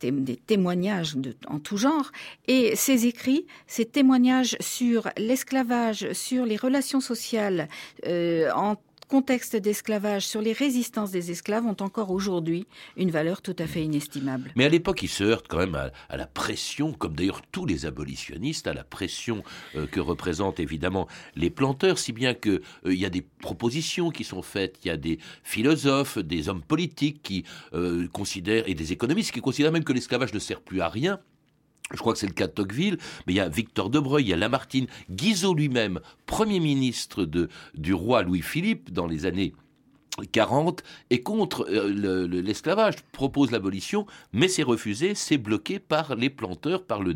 des, 0.02 0.36
témoignages 0.36 1.16
en 1.48 1.60
tout 1.60 1.78
genre. 1.78 2.12
Et 2.48 2.76
ces 2.76 3.06
écrits, 3.06 3.46
ces 3.68 3.86
témoignages 3.86 4.56
sur 4.60 5.10
l'esclavage, 5.18 6.12
sur 6.14 6.46
les 6.46 6.58
relations 6.58 7.02
sociales 7.02 7.68
euh, 8.06 8.52
en 8.56 8.76
contexte 9.08 9.56
d'esclavage, 9.56 10.26
sur 10.26 10.42
les 10.42 10.54
résistances 10.54 11.12
des 11.12 11.32
esclaves 11.32 11.66
ont 11.66 11.78
encore 11.80 12.12
aujourd'hui 12.12 12.68
une 12.96 13.12
valeur 13.12 13.42
tout 13.42 13.56
à 13.60 13.68
fait 13.68 13.84
inestimable. 13.84 14.52
Mais 14.56 14.66
à 14.66 14.70
l'époque, 14.70 15.02
il 15.04 15.10
se 15.10 15.24
heurte 15.24 15.48
quand 15.48 15.58
même 15.58 15.76
à, 15.76 16.18
la 16.18 16.28
pression, 16.28 16.94
comme 16.94 17.16
d'ailleurs 17.16 17.42
tous 17.52 17.66
les 17.66 17.86
abolitionnistes, 17.86 18.68
à 18.68 18.74
la 18.74 18.84
pression 18.84 19.44
euh, 19.76 19.88
que 19.88 20.00
représentent 20.00 20.60
évidemment 20.60 21.08
les 21.36 21.50
planteurs, 21.50 21.98
si 21.98 22.12
bien 22.12 22.34
que 22.34 22.50
euh, 22.50 22.94
il 22.94 23.00
y 23.00 23.06
a 23.06 23.10
des 23.10 23.22
propositions 23.22 24.10
qui 24.10 24.24
sont 24.24 24.42
faites, 24.42 24.78
il 24.84 24.88
y 24.88 24.92
a 24.92 24.98
des 24.98 25.20
philosophes, 25.44 26.18
des 26.18 26.50
hommes 26.50 26.64
politiques 26.64 27.22
qui 27.24 27.44
euh, 27.74 28.08
considèrent 28.10 28.68
et 28.68 28.74
des 28.74 28.92
économistes 28.92 29.32
qui 29.32 29.42
considèrent 29.42 29.72
même 29.72 29.84
que 29.84 29.94
l'esclavage 29.94 30.34
ne 30.34 30.40
sert 30.40 30.62
plus 30.62 30.82
à 30.82 30.90
rien 30.90 31.20
je 31.92 31.98
crois 31.98 32.14
que 32.14 32.20
c'est 32.20 32.28
le 32.28 32.34
cas 32.34 32.48
de 32.48 32.52
Tocqueville, 32.52 32.98
mais 33.26 33.34
il 33.34 33.36
y 33.38 33.40
a 33.40 33.50
Victor 33.50 33.90
Debreuil, 33.90 34.26
il 34.26 34.30
y 34.30 34.34
a 34.34 34.38
Lamartine, 34.38 34.88
Guizot 35.10 35.54
lui-même, 35.54 36.00
premier 36.26 36.60
ministre 36.60 37.28
du 37.76 37.94
roi 37.94 38.24
Louis-Philippe 38.24 38.92
dans 38.92 39.08
les 39.08 39.26
années 39.26 39.54
40 40.26 40.84
est 41.10 41.22
contre 41.22 41.68
euh, 41.70 42.28
l'esclavage, 42.28 42.96
propose 43.12 43.52
l'abolition, 43.52 44.06
mais 44.34 44.48
c'est 44.48 44.64
refusé, 44.64 45.16
c'est 45.16 45.38
bloqué 45.38 45.80
par 45.80 46.16
les 46.16 46.30
planteurs, 46.30 46.84
par 46.84 47.02
le, 47.04 47.16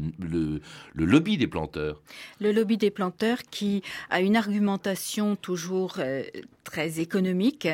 lobby 0.93 1.37
des 1.37 1.47
planteurs. 1.47 2.01
Le 2.39 2.51
lobby 2.51 2.77
des 2.77 2.91
planteurs 2.91 3.39
qui 3.49 3.81
a 4.09 4.21
une 4.21 4.35
argumentation 4.35 5.35
toujours 5.35 5.95
euh, 5.97 6.23
très 6.63 6.99
économique 6.99 7.67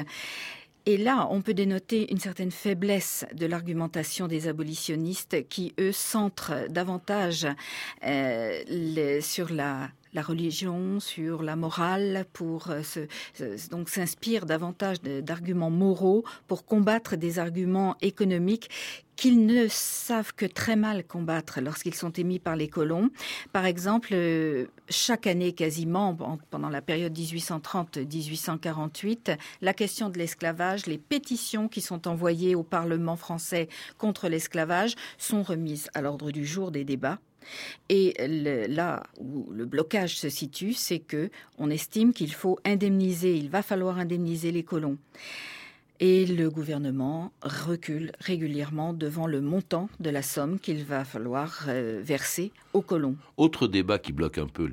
et 0.87 0.95
là, 0.95 1.27
on 1.31 1.41
peut 1.41 1.53
dénoter 1.53 2.09
une 2.13 2.17
certaine 2.17 2.49
faiblesse 2.49 3.25
de 3.33 3.45
l'argumentation 3.45 4.29
des 4.29 4.47
abolitionnistes 4.47 5.45
qui, 5.49 5.73
eux, 5.81 5.91
centrent 5.91 6.69
davantage 6.69 7.45
euh, 8.05 9.19
sur 9.19 9.51
la 9.51 9.89
la 10.17 10.23
religion, 10.23 10.99
sur 10.99 11.43
la 11.43 11.55
morale, 11.55 12.25
pour 12.33 12.69
donc 13.69 13.87
s'inspire 13.87 14.47
davantage 14.47 14.99
d'arguments 14.99 15.69
moraux 15.69 16.23
pour 16.47 16.65
combattre 16.65 17.15
des 17.15 17.37
arguments 17.37 17.95
économiques 18.01 18.71
qu'ils 19.15 19.45
ne 19.45 19.67
savent 19.67 20.33
que 20.33 20.47
très 20.47 20.75
mal 20.75 21.05
combattre 21.05 21.61
lorsqu'ils 21.61 21.93
sont 21.93 22.09
émis 22.09 22.39
par 22.39 22.55
les 22.55 22.67
colons. 22.67 23.11
Par 23.53 23.65
exemple, 23.65 24.09
euh, 24.13 24.65
chaque 24.89 25.27
année 25.27 25.53
quasiment, 25.53 26.17
pendant 26.49 26.69
la 26.69 26.81
période 26.81 27.15
1830-1848, 27.15 29.37
la 29.61 29.75
question 29.75 30.09
de 30.09 30.17
l'esclavage, 30.17 30.87
les 30.87 30.97
pétitions 30.97 31.67
qui 31.67 31.81
sont 31.81 32.07
envoyées 32.07 32.55
au 32.55 32.63
Parlement 32.63 33.17
français 33.17 33.69
contre 33.99 34.29
l'esclavage 34.29 34.95
sont 35.19 35.43
remises 35.43 35.91
à 35.93 36.01
l'ordre 36.01 36.31
du 36.31 36.43
jour 36.43 36.71
des 36.71 36.85
débats. 36.85 37.19
Et 37.89 38.13
là 38.67 39.03
où 39.19 39.49
le 39.51 39.65
blocage 39.65 40.17
se 40.17 40.29
situe, 40.29 40.73
c'est 40.73 40.99
que 40.99 41.29
on 41.57 41.69
estime 41.69 42.13
qu'il 42.13 42.33
faut 42.33 42.59
indemniser, 42.65 43.35
il 43.35 43.49
va 43.49 43.61
falloir 43.61 43.97
indemniser 43.97 44.51
les 44.51 44.63
colons 44.63 44.97
et 45.99 46.25
le 46.25 46.49
gouvernement 46.49 47.31
recule 47.41 48.11
régulièrement 48.19 48.93
devant 48.93 49.27
le 49.27 49.41
montant 49.41 49.89
de 49.99 50.09
la 50.09 50.21
somme 50.21 50.59
qu'il 50.59 50.83
va 50.83 51.05
falloir 51.05 51.65
euh, 51.67 52.01
verser 52.03 52.51
aux 52.73 52.81
colons. 52.81 53.17
Autre 53.37 53.67
débat 53.67 53.99
qui 53.99 54.13
bloque 54.13 54.37
un 54.37 54.47
peu 54.47 54.69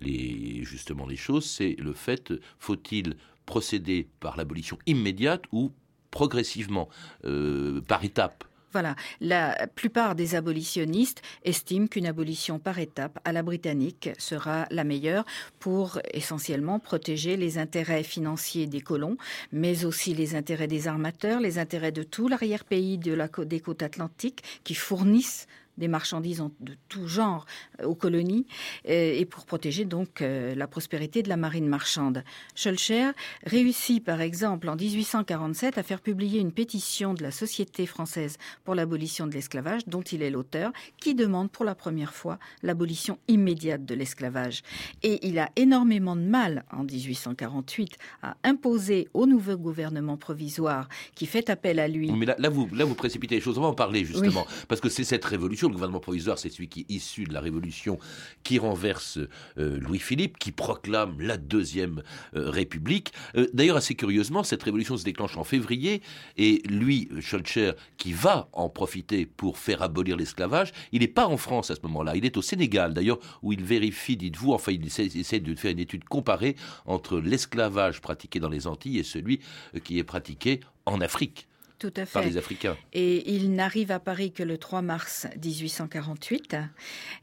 les, 0.00 0.64
justement 0.64 1.06
les 1.06 1.16
choses, 1.16 1.46
c'est 1.46 1.76
le 1.78 1.92
fait 1.92 2.32
faut-il 2.58 3.16
procéder 3.46 4.08
par 4.20 4.36
l'abolition 4.36 4.78
immédiate 4.86 5.42
ou 5.52 5.72
progressivement, 6.10 6.88
euh, 7.24 7.80
par 7.82 8.04
étapes? 8.04 8.44
Voilà, 8.72 8.96
la 9.20 9.66
plupart 9.74 10.14
des 10.14 10.34
abolitionnistes 10.34 11.22
estiment 11.44 11.86
qu'une 11.86 12.06
abolition 12.06 12.58
par 12.58 12.78
étape 12.78 13.18
à 13.24 13.32
la 13.32 13.42
britannique 13.42 14.10
sera 14.18 14.66
la 14.70 14.84
meilleure 14.84 15.24
pour 15.58 16.00
essentiellement 16.12 16.78
protéger 16.78 17.36
les 17.36 17.58
intérêts 17.58 18.02
financiers 18.02 18.66
des 18.66 18.80
colons, 18.80 19.16
mais 19.52 19.84
aussi 19.84 20.14
les 20.14 20.34
intérêts 20.34 20.66
des 20.66 20.86
armateurs, 20.86 21.40
les 21.40 21.58
intérêts 21.58 21.92
de 21.92 22.02
tout 22.02 22.28
l'arrière-pays 22.28 22.98
de 22.98 23.12
la, 23.12 23.28
des 23.28 23.60
côtes 23.60 23.82
atlantiques 23.82 24.42
qui 24.64 24.74
fournissent 24.74 25.46
des 25.78 25.88
marchandises 25.88 26.42
de 26.60 26.76
tout 26.88 27.06
genre 27.06 27.46
euh, 27.80 27.86
aux 27.86 27.94
colonies 27.94 28.46
euh, 28.88 29.14
et 29.14 29.24
pour 29.24 29.46
protéger 29.46 29.84
donc 29.84 30.20
euh, 30.20 30.54
la 30.54 30.66
prospérité 30.66 31.22
de 31.22 31.28
la 31.28 31.36
marine 31.36 31.66
marchande. 31.66 32.24
Schulcher 32.54 33.10
réussit 33.44 34.04
par 34.04 34.20
exemple 34.20 34.68
en 34.68 34.76
1847 34.76 35.78
à 35.78 35.82
faire 35.82 36.00
publier 36.00 36.40
une 36.40 36.52
pétition 36.52 37.14
de 37.14 37.22
la 37.22 37.30
Société 37.30 37.86
française 37.86 38.36
pour 38.64 38.74
l'abolition 38.74 39.26
de 39.26 39.32
l'esclavage 39.32 39.82
dont 39.86 40.02
il 40.02 40.22
est 40.22 40.30
l'auteur 40.30 40.72
qui 40.98 41.14
demande 41.14 41.50
pour 41.50 41.64
la 41.64 41.74
première 41.74 42.14
fois 42.14 42.38
l'abolition 42.62 43.18
immédiate 43.28 43.84
de 43.84 43.94
l'esclavage. 43.94 44.62
Et 45.02 45.26
il 45.26 45.38
a 45.38 45.50
énormément 45.56 46.16
de 46.16 46.22
mal 46.22 46.64
en 46.72 46.84
1848 46.84 47.96
à 48.22 48.36
imposer 48.44 49.08
au 49.14 49.26
nouveau 49.26 49.56
gouvernement 49.56 50.16
provisoire 50.16 50.88
qui 51.14 51.26
fait 51.26 51.50
appel 51.50 51.78
à 51.78 51.88
lui. 51.88 52.10
Mais 52.12 52.26
là, 52.26 52.48
vous, 52.48 52.68
là 52.72 52.84
vous 52.84 52.94
précipitez 52.94 53.36
les 53.36 53.40
choses. 53.40 53.58
On 53.58 53.62
va 53.62 53.68
en 53.68 53.74
parler 53.74 54.04
justement 54.04 54.46
parce 54.68 54.80
que 54.80 54.88
c'est 54.88 55.04
cette 55.04 55.24
révolution 55.24 55.67
le 55.68 55.74
gouvernement 55.74 56.00
provisoire, 56.00 56.38
c'est 56.38 56.50
celui 56.50 56.68
qui 56.68 56.80
est 56.80 56.92
issu 56.92 57.24
de 57.24 57.32
la 57.32 57.40
Révolution, 57.40 57.98
qui 58.42 58.58
renverse 58.58 59.18
euh, 59.58 59.78
Louis-Philippe, 59.78 60.38
qui 60.38 60.52
proclame 60.52 61.20
la 61.20 61.36
Deuxième 61.36 62.02
euh, 62.36 62.50
République. 62.50 63.12
Euh, 63.36 63.46
d'ailleurs, 63.52 63.76
assez 63.76 63.94
curieusement, 63.94 64.42
cette 64.42 64.62
révolution 64.62 64.96
se 64.96 65.04
déclenche 65.04 65.36
en 65.36 65.44
février, 65.44 66.02
et 66.36 66.62
lui, 66.68 67.08
Schulcher, 67.20 67.72
qui 67.96 68.12
va 68.12 68.48
en 68.52 68.68
profiter 68.68 69.26
pour 69.26 69.58
faire 69.58 69.82
abolir 69.82 70.16
l'esclavage, 70.16 70.72
il 70.92 71.00
n'est 71.00 71.08
pas 71.08 71.26
en 71.26 71.36
France 71.36 71.70
à 71.70 71.74
ce 71.74 71.80
moment-là, 71.82 72.16
il 72.16 72.24
est 72.24 72.36
au 72.36 72.42
Sénégal, 72.42 72.94
d'ailleurs, 72.94 73.18
où 73.42 73.52
il 73.52 73.62
vérifie, 73.62 74.16
dites-vous, 74.16 74.52
enfin, 74.52 74.72
il 74.72 74.86
essaie, 74.86 75.06
essaie 75.06 75.40
de 75.40 75.54
faire 75.54 75.72
une 75.72 75.78
étude 75.78 76.04
comparée 76.04 76.56
entre 76.86 77.18
l'esclavage 77.18 78.00
pratiqué 78.00 78.40
dans 78.40 78.48
les 78.48 78.66
Antilles 78.66 78.98
et 78.98 79.02
celui 79.02 79.40
qui 79.84 79.98
est 79.98 80.04
pratiqué 80.04 80.60
en 80.86 81.00
Afrique. 81.00 81.47
Tout 81.78 81.92
à 81.96 82.06
fait. 82.06 82.12
Par 82.12 82.24
les 82.24 82.36
Africains. 82.36 82.76
Et 82.92 83.30
il 83.34 83.54
n'arrive 83.54 83.92
à 83.92 84.00
Paris 84.00 84.32
que 84.32 84.42
le 84.42 84.58
3 84.58 84.82
mars 84.82 85.28
1848. 85.44 86.56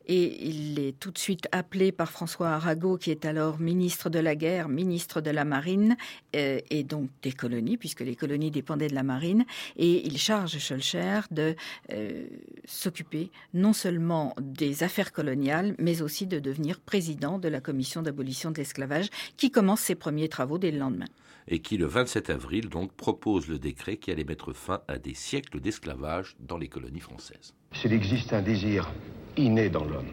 Et 0.07 0.47
il 0.47 0.79
est 0.79 0.97
tout 0.97 1.11
de 1.11 1.17
suite 1.17 1.49
appelé 1.51 1.91
par 1.91 2.09
François 2.09 2.51
Arago, 2.51 2.97
qui 2.97 3.11
est 3.11 3.25
alors 3.25 3.59
ministre 3.59 4.09
de 4.09 4.19
la 4.19 4.35
guerre, 4.35 4.69
ministre 4.69 5.19
de 5.19 5.29
la 5.29 5.43
marine, 5.43 5.97
euh, 6.37 6.59
et 6.69 6.83
donc 6.83 7.09
des 7.21 7.33
colonies, 7.33 7.75
puisque 7.75 7.99
les 7.99 8.15
colonies 8.15 8.49
dépendaient 8.49 8.87
de 8.87 8.95
la 8.95 9.03
marine. 9.03 9.45
Et 9.75 10.07
il 10.07 10.17
charge 10.17 10.57
Schulcher 10.57 11.21
de 11.31 11.55
euh, 11.91 12.25
s'occuper 12.65 13.31
non 13.53 13.73
seulement 13.73 14.35
des 14.39 14.83
affaires 14.83 15.11
coloniales, 15.11 15.75
mais 15.79 16.01
aussi 16.01 16.27
de 16.27 16.39
devenir 16.39 16.79
président 16.79 17.39
de 17.39 17.49
la 17.49 17.59
commission 17.59 18.01
d'abolition 18.01 18.51
de 18.51 18.57
l'esclavage, 18.57 19.07
qui 19.35 19.51
commence 19.51 19.81
ses 19.81 19.95
premiers 19.95 20.29
travaux 20.29 20.57
dès 20.57 20.71
le 20.71 20.79
lendemain 20.79 21.07
et 21.47 21.59
qui, 21.59 21.77
le 21.77 21.85
27 21.85 22.29
avril, 22.29 22.69
donc, 22.69 22.91
propose 22.93 23.47
le 23.47 23.59
décret 23.59 23.97
qui 23.97 24.11
allait 24.11 24.23
mettre 24.23 24.53
fin 24.53 24.81
à 24.87 24.97
des 24.97 25.13
siècles 25.13 25.59
d'esclavage 25.59 26.35
dans 26.39 26.57
les 26.57 26.67
colonies 26.67 26.99
françaises. 26.99 27.53
S'il 27.73 27.93
existe 27.93 28.33
un 28.33 28.41
désir 28.41 28.89
inné 29.37 29.69
dans 29.69 29.85
l'homme, 29.85 30.11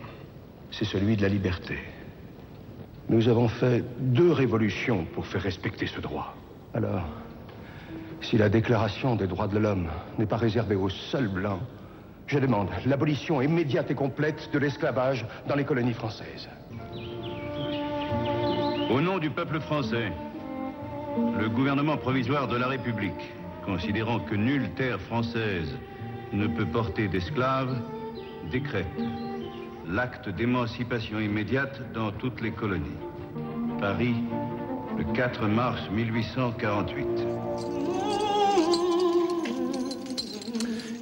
c'est 0.71 0.85
celui 0.85 1.17
de 1.17 1.23
la 1.23 1.29
liberté. 1.29 1.79
Nous 3.09 3.29
avons 3.29 3.49
fait 3.49 3.85
deux 3.99 4.33
révolutions 4.33 5.07
pour 5.15 5.27
faire 5.27 5.43
respecter 5.43 5.87
ce 5.87 6.01
droit. 6.01 6.35
Alors, 6.75 7.09
si 8.21 8.39
la 8.39 8.49
déclaration 8.49 9.17
des 9.17 9.27
droits 9.27 9.49
de 9.49 9.59
l'homme 9.59 9.89
n'est 10.19 10.27
pas 10.27 10.37
réservée 10.37 10.77
aux 10.77 10.89
seuls 10.89 11.29
blancs, 11.29 11.61
je 12.27 12.39
demande 12.39 12.69
l'abolition 12.87 13.43
immédiate 13.43 13.91
et 13.91 13.95
complète 13.95 14.51
de 14.53 14.59
l'esclavage 14.59 15.27
dans 15.49 15.57
les 15.57 15.65
colonies 15.65 15.93
françaises. 15.93 16.49
Au 18.91 19.01
nom 19.01 19.19
du 19.19 19.31
peuple 19.31 19.61
français, 19.61 20.13
le 21.39 21.49
gouvernement 21.49 21.97
provisoire 21.97 22.49
de 22.49 22.57
la 22.57 22.69
République, 22.69 23.33
considérant 23.65 24.21
que 24.21 24.35
nulle 24.35 24.71
terre 24.71 25.01
française 25.01 25.77
ne 26.33 26.47
peut 26.47 26.67
porter 26.67 27.09
d'esclaves, 27.09 27.77
décrète 28.51 28.87
l'acte 29.89 30.29
d'émancipation 30.29 31.21
immédiate 31.21 31.81
dans 31.93 32.13
toutes 32.13 32.41
les 32.41 32.53
colonies. 32.53 32.99
Paris, 33.81 34.15
le 34.97 35.05
4 35.13 35.47
mars 35.49 35.81
1848. 35.91 37.07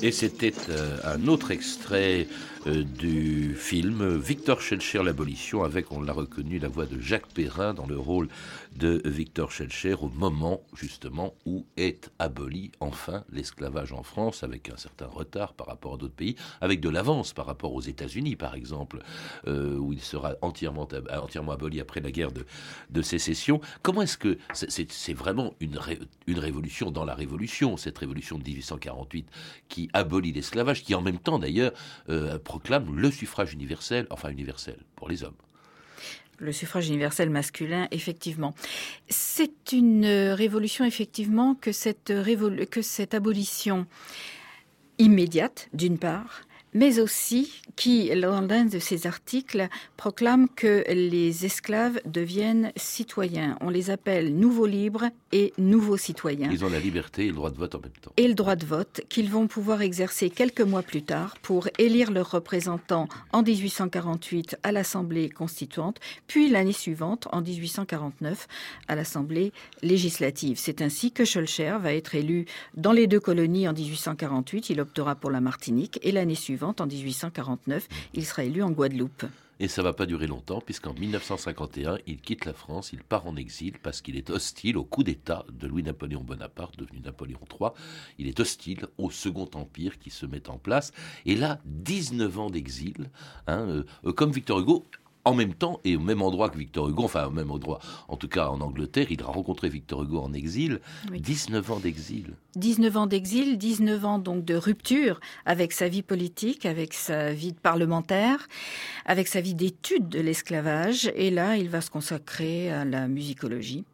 Et 0.02 0.12
c'était 0.12 0.54
euh, 0.70 0.96
un 1.04 1.26
autre 1.28 1.50
extrait 1.50 2.26
du 2.66 3.54
film 3.54 4.18
Victor 4.18 4.60
Schellcher 4.60 5.02
l'abolition 5.02 5.64
avec 5.64 5.90
on 5.92 6.02
l'a 6.02 6.12
reconnu 6.12 6.58
la 6.58 6.68
voix 6.68 6.84
de 6.84 7.00
Jacques 7.00 7.32
Perrin 7.32 7.72
dans 7.72 7.86
le 7.86 7.98
rôle 7.98 8.28
de 8.76 9.00
Victor 9.06 9.50
Schellcher 9.50 9.94
au 9.94 10.08
moment 10.08 10.60
justement 10.74 11.34
où 11.46 11.64
est 11.78 12.10
aboli 12.18 12.70
enfin 12.80 13.24
l'esclavage 13.32 13.94
en 13.94 14.02
France 14.02 14.42
avec 14.42 14.68
un 14.68 14.76
certain 14.76 15.06
retard 15.06 15.54
par 15.54 15.68
rapport 15.68 15.94
à 15.94 15.96
d'autres 15.96 16.14
pays 16.14 16.36
avec 16.60 16.80
de 16.80 16.90
l'avance 16.90 17.32
par 17.32 17.46
rapport 17.46 17.72
aux 17.72 17.80
États-Unis 17.80 18.36
par 18.36 18.54
exemple 18.54 19.02
euh, 19.46 19.78
où 19.78 19.94
il 19.94 20.00
sera 20.00 20.34
entièrement 20.42 20.86
entièrement 21.10 21.52
aboli 21.52 21.80
après 21.80 22.00
la 22.00 22.10
guerre 22.10 22.30
de, 22.32 23.02
sécession. 23.02 23.62
Comment 23.82 24.02
est-ce 24.02 24.18
que 24.18 24.36
c'est 24.52 25.14
vraiment 25.14 25.54
une, 25.60 25.78
une 26.26 26.38
révolution 26.38 26.90
dans 26.90 27.06
la 27.06 27.14
révolution 27.14 27.78
cette 27.78 27.96
révolution 27.96 28.36
de 28.36 28.44
1848 28.44 29.26
qui 29.68 29.88
abolit 29.94 30.32
l'esclavage 30.32 30.82
qui 30.82 30.94
en 30.94 31.00
même 31.00 31.18
temps 31.18 31.38
d'ailleurs 31.38 31.72
euh, 32.10 32.38
proclame 32.50 32.96
le 32.96 33.12
suffrage 33.12 33.52
universel, 33.52 34.08
enfin 34.10 34.28
universel 34.28 34.78
pour 34.96 35.08
les 35.08 35.22
hommes 35.22 35.40
le 36.42 36.52
suffrage 36.52 36.88
universel 36.88 37.28
masculin, 37.28 37.86
effectivement. 37.90 38.54
C'est 39.10 39.72
une 39.72 40.06
révolution, 40.06 40.86
effectivement, 40.86 41.54
que 41.54 41.70
cette, 41.70 42.14
que 42.70 42.80
cette 42.80 43.12
abolition 43.12 43.86
immédiate, 44.96 45.68
d'une 45.74 45.98
part, 45.98 46.40
mais 46.72 47.00
aussi 47.00 47.62
qui, 47.76 48.10
dans 48.20 48.40
l'un 48.40 48.64
de 48.64 48.78
ses 48.78 49.06
articles, 49.06 49.68
proclame 49.96 50.48
que 50.48 50.84
les 50.88 51.44
esclaves 51.44 52.00
deviennent 52.04 52.72
citoyens. 52.76 53.56
On 53.60 53.70
les 53.70 53.90
appelle 53.90 54.34
nouveaux 54.36 54.66
libres 54.66 55.06
et 55.32 55.52
nouveaux 55.58 55.96
citoyens. 55.96 56.50
Ils 56.50 56.64
ont 56.64 56.68
la 56.68 56.80
liberté 56.80 57.24
et 57.24 57.28
le 57.28 57.34
droit 57.34 57.50
de 57.50 57.56
vote 57.56 57.74
en 57.74 57.80
même 57.80 57.90
temps. 58.00 58.12
Et 58.16 58.28
le 58.28 58.34
droit 58.34 58.56
de 58.56 58.66
vote 58.66 59.02
qu'ils 59.08 59.30
vont 59.30 59.46
pouvoir 59.46 59.82
exercer 59.82 60.30
quelques 60.30 60.60
mois 60.60 60.82
plus 60.82 61.02
tard 61.02 61.36
pour 61.42 61.68
élire 61.78 62.10
leurs 62.10 62.30
représentants 62.30 63.08
en 63.32 63.42
1848 63.42 64.56
à 64.62 64.72
l'Assemblée 64.72 65.28
constituante, 65.28 65.98
puis 66.26 66.50
l'année 66.50 66.72
suivante, 66.72 67.28
en 67.32 67.40
1849, 67.40 68.46
à 68.88 68.94
l'Assemblée 68.94 69.52
législative. 69.82 70.58
C'est 70.58 70.82
ainsi 70.82 71.12
que 71.12 71.24
Schulcher 71.24 71.76
va 71.80 71.94
être 71.94 72.14
élu 72.14 72.46
dans 72.74 72.92
les 72.92 73.06
deux 73.06 73.20
colonies 73.20 73.68
en 73.68 73.72
1848. 73.72 74.70
Il 74.70 74.80
optera 74.80 75.14
pour 75.14 75.30
la 75.30 75.40
Martinique 75.40 75.98
et 76.02 76.12
l'année 76.12 76.34
suivante 76.34 76.59
en 76.62 76.86
1849, 76.86 77.88
il 78.14 78.24
sera 78.24 78.44
élu 78.44 78.62
en 78.62 78.70
Guadeloupe. 78.70 79.24
Et 79.62 79.68
ça 79.68 79.82
va 79.82 79.92
pas 79.92 80.06
durer 80.06 80.26
longtemps, 80.26 80.62
puisqu'en 80.62 80.94
1951, 80.94 81.98
il 82.06 82.22
quitte 82.22 82.46
la 82.46 82.54
France, 82.54 82.94
il 82.94 83.02
part 83.02 83.26
en 83.26 83.36
exil 83.36 83.74
parce 83.82 84.00
qu'il 84.00 84.16
est 84.16 84.30
hostile 84.30 84.78
au 84.78 84.84
coup 84.84 85.04
d'État 85.04 85.44
de 85.52 85.66
Louis-Napoléon 85.66 86.22
Bonaparte, 86.22 86.78
devenu 86.78 87.00
Napoléon 87.00 87.40
III. 87.60 87.70
Il 88.18 88.26
est 88.26 88.40
hostile 88.40 88.86
au 88.96 89.10
Second 89.10 89.50
Empire 89.52 89.98
qui 89.98 90.08
se 90.08 90.24
met 90.24 90.48
en 90.48 90.56
place. 90.56 90.92
Et 91.26 91.34
là, 91.34 91.60
19 91.66 92.38
ans 92.38 92.48
d'exil, 92.48 93.10
hein, 93.46 93.84
euh, 94.06 94.12
comme 94.12 94.32
Victor 94.32 94.60
Hugo, 94.60 94.86
en 95.24 95.34
même 95.34 95.54
temps 95.54 95.80
et 95.84 95.96
au 95.96 96.00
même 96.00 96.22
endroit 96.22 96.48
que 96.48 96.58
Victor 96.58 96.88
Hugo, 96.88 97.04
enfin 97.04 97.26
au 97.26 97.30
même 97.30 97.50
endroit, 97.50 97.80
en 98.08 98.16
tout 98.16 98.28
cas 98.28 98.48
en 98.48 98.60
Angleterre, 98.60 99.06
il 99.10 99.22
a 99.22 99.26
rencontré 99.26 99.68
Victor 99.68 100.02
Hugo 100.02 100.20
en 100.20 100.32
exil, 100.32 100.80
19 101.12 101.70
ans 101.70 101.80
d'exil. 101.80 102.34
19 102.56 102.96
ans 102.96 103.06
d'exil, 103.06 103.58
19 103.58 104.04
ans 104.04 104.18
donc 104.18 104.44
de 104.44 104.54
rupture 104.54 105.20
avec 105.46 105.72
sa 105.72 105.88
vie 105.88 106.02
politique, 106.02 106.66
avec 106.66 106.94
sa 106.94 107.32
vie 107.32 107.52
parlementaire, 107.52 108.48
avec 109.04 109.28
sa 109.28 109.40
vie 109.40 109.54
d'étude 109.54 110.08
de 110.08 110.20
l'esclavage. 110.20 111.12
Et 111.14 111.30
là, 111.30 111.56
il 111.56 111.68
va 111.68 111.80
se 111.80 111.90
consacrer 111.90 112.70
à 112.72 112.84
la 112.84 113.06
musicologie. 113.06 113.84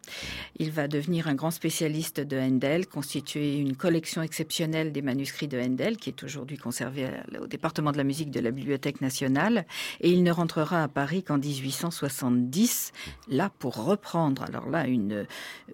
Il 0.59 0.71
va 0.71 0.89
devenir 0.89 1.29
un 1.29 1.35
grand 1.35 1.51
spécialiste 1.51 2.21
de 2.21 2.39
Handel, 2.39 2.87
constituer 2.87 3.59
une 3.59 3.77
collection 3.77 4.23
exceptionnelle 4.23 4.93
des 4.93 5.03
manuscrits 5.03 5.49
de 5.49 5.61
Handel, 5.61 5.97
qui 5.97 6.11
est 6.11 6.23
aujourd'hui 6.23 6.57
conservée 6.57 7.09
au 7.41 7.47
département 7.47 7.93
de 7.93 7.99
la 7.99 8.05
musique 8.05 8.31
de 8.31 8.41
la 8.41 8.53
Bibliothèque 8.53 9.01
nationale. 9.01 9.67
Et 10.01 10.11
il 10.11 10.23
ne 10.23 10.31
rentrera 10.31 10.85
à 10.85 10.89
Paris 10.89 11.16
qu'en 11.23 11.39
1870, 11.39 12.93
là 13.29 13.51
pour 13.59 13.85
reprendre, 13.85 14.43
alors 14.43 14.69
là, 14.69 14.87
une 14.87 15.27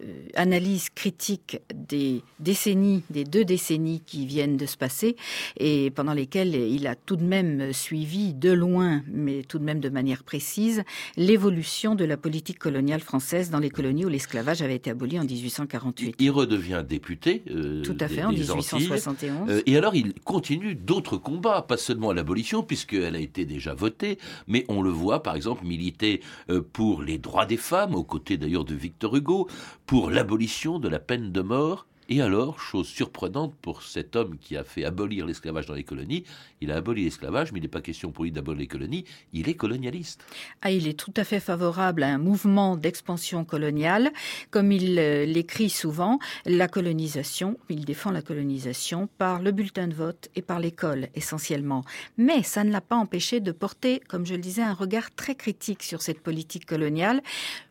euh, 0.03 0.27
analyse 0.35 0.89
critique 0.91 1.59
des 1.75 2.23
décennies, 2.41 3.03
des 3.11 3.25
deux 3.25 3.45
décennies 3.45 4.01
qui 4.05 4.27
viennent 4.27 4.57
de 4.57 4.67
se 4.67 4.77
passer, 4.77 5.17
et 5.59 5.91
pendant 5.91 6.15
lesquelles 6.15 6.55
il 6.55 6.87
a 6.87 6.95
tout 6.95 7.17
de 7.17 7.25
même 7.25 7.73
suivi 7.73 8.35
de 8.35 8.51
loin, 8.51 9.03
mais 9.09 9.43
tout 9.43 9.59
de 9.59 9.65
même 9.65 9.81
de 9.81 9.89
manière 9.89 10.23
précise, 10.25 10.83
l'évolution 11.17 11.95
de 11.95 12.05
la 12.05 12.17
politique 12.17 12.59
coloniale 12.59 13.01
française 13.01 13.51
dans 13.51 13.59
les 13.59 13.71
colonies 13.71 14.05
où 14.05 14.09
l'esclavage 14.09 14.63
avait 14.63 14.77
été 14.77 14.91
aboli 14.91 15.19
en 15.19 15.25
1848. 15.25 16.17
Il 16.19 16.31
redevient 16.31 16.85
député. 16.87 17.43
Euh, 17.51 17.83
tout 17.83 17.97
à 18.01 18.09
fait, 18.09 18.23
en 18.23 18.33
1871. 18.33 19.51
Euh, 19.51 19.63
et 19.67 19.77
alors 19.77 19.95
il 19.95 20.15
continue 20.21 20.75
d'autres 20.75 21.17
combats, 21.17 21.63
pas 21.63 21.77
seulement 21.77 22.11
à 22.11 22.15
l'abolition, 22.15 22.63
puisqu'elle 22.63 23.17
a 23.17 23.21
été 23.21 23.45
déjà 23.45 23.75
votée, 23.75 24.19
mais 24.47 24.65
on 24.69 24.83
le 24.83 24.91
voit 24.91 25.23
par 25.23 25.32
exemple 25.35 25.65
militer 25.65 26.21
euh, 26.51 26.63
pour 26.63 27.03
les 27.03 27.19
droits 27.19 27.47
des 27.47 27.57
femmes, 27.57 27.95
aux 27.95 28.05
côtés 28.05 28.37
d'ailleurs 28.37 28.65
de 28.65 28.75
Victor 28.75 29.17
Hugo, 29.17 29.49
pour 29.87 30.11
l'abolition 30.11 30.79
de 30.79 30.89
la 30.89 30.99
peine 30.99 31.33
de 31.33 31.41
mort 31.41 31.87
et 32.15 32.21
alors, 32.21 32.61
chose 32.61 32.89
surprenante 32.89 33.55
pour 33.63 33.83
cet 33.83 34.17
homme 34.17 34.37
qui 34.37 34.55
a 34.59 34.65
fait 34.65 34.85
abolir 34.85 35.25
l'esclavage 35.25 35.65
dans 35.65 35.73
les 35.73 35.83
colonies, 35.83 36.25
il 36.61 36.71
a 36.71 36.77
aboli 36.77 37.05
l'esclavage, 37.05 37.53
mais 37.53 37.59
il 37.59 37.63
n'est 37.63 37.69
pas 37.69 37.81
question 37.81 38.13
pour 38.13 38.25
lui 38.25 38.31
d'abolir 38.31 38.61
les 38.61 38.67
colonies, 38.67 39.07
il 39.33 39.49
est 39.49 39.55
colonialiste. 39.55 40.23
Ah, 40.61 40.71
il 40.71 40.87
est 40.87 40.99
tout 40.99 41.15
à 41.17 41.25
fait 41.25 41.41
favorable 41.41 42.03
à 42.03 42.09
un 42.09 42.19
mouvement 42.19 42.77
d'expansion 42.77 43.47
coloniale. 43.47 44.13
Comme 44.51 44.73
il 44.73 44.99
euh, 44.99 45.25
l'écrit 45.25 45.71
souvent, 45.71 46.19
la 46.45 46.69
colonisation, 46.69 47.59
il 47.71 47.87
défend 47.87 48.11
la 48.11 48.21
colonisation 48.21 49.09
par 49.17 49.41
le 49.41 49.51
bulletin 49.51 49.89
de 49.89 49.95
vote 49.95 50.29
et 50.37 50.43
par 50.43 50.61
l'école 50.61 51.09
essentiellement. 51.15 51.83
Mais 52.19 52.43
ça 52.43 52.63
ne 52.63 52.73
l'a 52.73 52.83
pas 52.83 52.97
empêché 52.97 53.41
de 53.41 53.53
porter, 53.53 54.03
comme 54.07 54.27
je 54.27 54.35
le 54.35 54.41
disais, 54.43 54.61
un 54.61 54.75
regard 54.75 55.15
très 55.15 55.35
critique 55.35 55.83
sur 55.83 56.03
cette 56.03 56.21
politique 56.21 56.67
coloniale. 56.67 57.23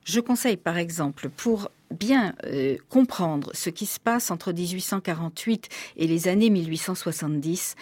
Je 0.04 0.20
conseille 0.20 0.58
par 0.58 0.80
exemple, 0.80 1.30
pour 1.30 1.70
bien 1.92 2.34
euh, 2.46 2.78
comprendre 2.90 3.52
ce 3.54 3.70
qui 3.70 3.86
se 3.86 4.00
passe 4.00 4.32
entre 4.32 4.52
1848 4.52 5.70
et 5.98 6.08
les 6.08 6.28
années 6.28 6.50
1870, 6.50 7.76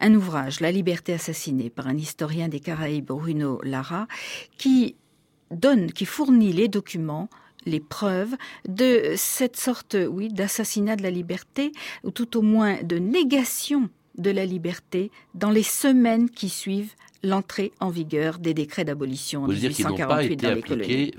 un 0.00 0.14
ouvrage, 0.14 0.60
La 0.60 0.72
liberté 0.72 1.12
assassinée, 1.12 1.70
par 1.70 1.86
un 1.86 1.96
historien 1.96 2.48
des 2.48 2.60
Caraïbes, 2.60 3.06
Bruno 3.06 3.60
Lara, 3.62 4.06
qui 4.58 4.96
donne, 5.50 5.92
qui 5.92 6.04
fournit 6.04 6.52
les 6.52 6.68
documents 6.68 7.28
les 7.66 7.80
preuves 7.80 8.36
de 8.68 9.14
cette 9.16 9.56
sorte, 9.56 9.96
oui, 10.08 10.28
d'assassinat 10.28 10.94
de 10.94 11.02
la 11.02 11.10
liberté, 11.10 11.72
ou 12.04 12.12
tout 12.12 12.36
au 12.36 12.42
moins 12.42 12.80
de 12.82 12.96
négation 12.96 13.90
de 14.18 14.30
la 14.30 14.46
liberté 14.46 15.10
dans 15.34 15.50
les 15.50 15.62
semaines 15.62 16.30
qui 16.30 16.48
suivent 16.48 16.92
l'entrée 17.22 17.72
en 17.80 17.90
vigueur 17.90 18.38
des 18.38 18.54
décrets 18.54 18.84
d'abolition 18.84 19.44
en 19.44 19.48
1848 19.48 20.36
dans 20.36 20.54
les 20.54 20.62
colonies. 20.62 21.14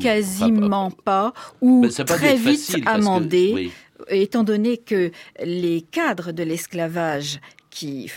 Quasiment 0.00 0.90
pas, 0.90 1.32
ou 1.60 1.86
très 2.06 2.36
vite 2.36 2.76
amendé, 2.86 3.70
étant 4.08 4.44
donné 4.44 4.78
que 4.78 5.12
les 5.42 5.82
cadres 5.82 6.32
de 6.32 6.42
l'esclavage 6.42 7.40
qui 7.70 8.10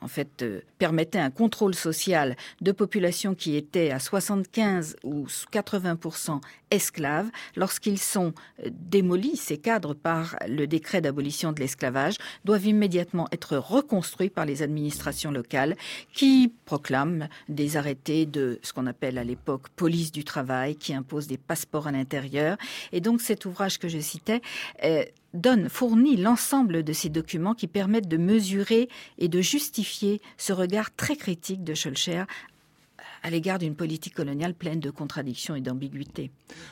en 0.00 0.08
fait, 0.08 0.42
euh, 0.42 0.60
permettait 0.78 1.18
un 1.18 1.30
contrôle 1.30 1.74
social 1.74 2.36
de 2.60 2.72
populations 2.72 3.34
qui 3.34 3.56
étaient 3.56 3.90
à 3.90 3.98
75 3.98 4.96
ou 5.04 5.26
80% 5.52 6.40
esclaves, 6.70 7.30
lorsqu'ils 7.56 7.98
sont 7.98 8.32
euh, 8.64 8.70
démolis, 8.70 9.36
ces 9.36 9.58
cadres, 9.58 9.94
par 9.94 10.36
le 10.48 10.66
décret 10.66 11.00
d'abolition 11.00 11.52
de 11.52 11.60
l'esclavage, 11.60 12.16
doivent 12.44 12.66
immédiatement 12.66 13.28
être 13.32 13.56
reconstruits 13.56 14.30
par 14.30 14.46
les 14.46 14.62
administrations 14.62 15.30
locales 15.30 15.76
qui 16.12 16.52
proclament 16.64 17.28
des 17.48 17.76
arrêtés 17.76 18.26
de 18.26 18.58
ce 18.62 18.72
qu'on 18.72 18.86
appelle 18.86 19.18
à 19.18 19.24
l'époque 19.24 19.68
police 19.70 20.12
du 20.12 20.24
travail, 20.24 20.76
qui 20.76 20.94
imposent 20.94 21.26
des 21.26 21.38
passeports 21.38 21.86
à 21.86 21.92
l'intérieur. 21.92 22.56
Et 22.92 23.00
donc 23.00 23.20
cet 23.20 23.44
ouvrage 23.44 23.78
que 23.78 23.88
je 23.88 23.98
citais 23.98 24.40
euh, 24.84 25.04
donne, 25.34 25.68
fournit 25.68 26.16
l'ensemble 26.16 26.82
de 26.82 26.92
ces 26.92 27.08
documents 27.08 27.54
qui 27.54 27.66
permettent 27.66 28.08
de 28.08 28.16
mesurer 28.16 28.88
et 29.18 29.28
de 29.28 29.40
justifier 29.40 30.20
ce 30.36 30.52
regard 30.52 30.94
très 30.94 31.16
critique 31.16 31.64
de 31.64 31.74
Schulcher 31.74 32.24
à 33.22 33.30
l'égard 33.30 33.58
d'une 33.58 33.74
politique 33.74 34.14
coloniale 34.14 34.54
pleine 34.54 34.80
de 34.80 34.90
contradictions 34.90 35.54
et 35.54 35.60
d'ambiguïtés. 35.60 36.30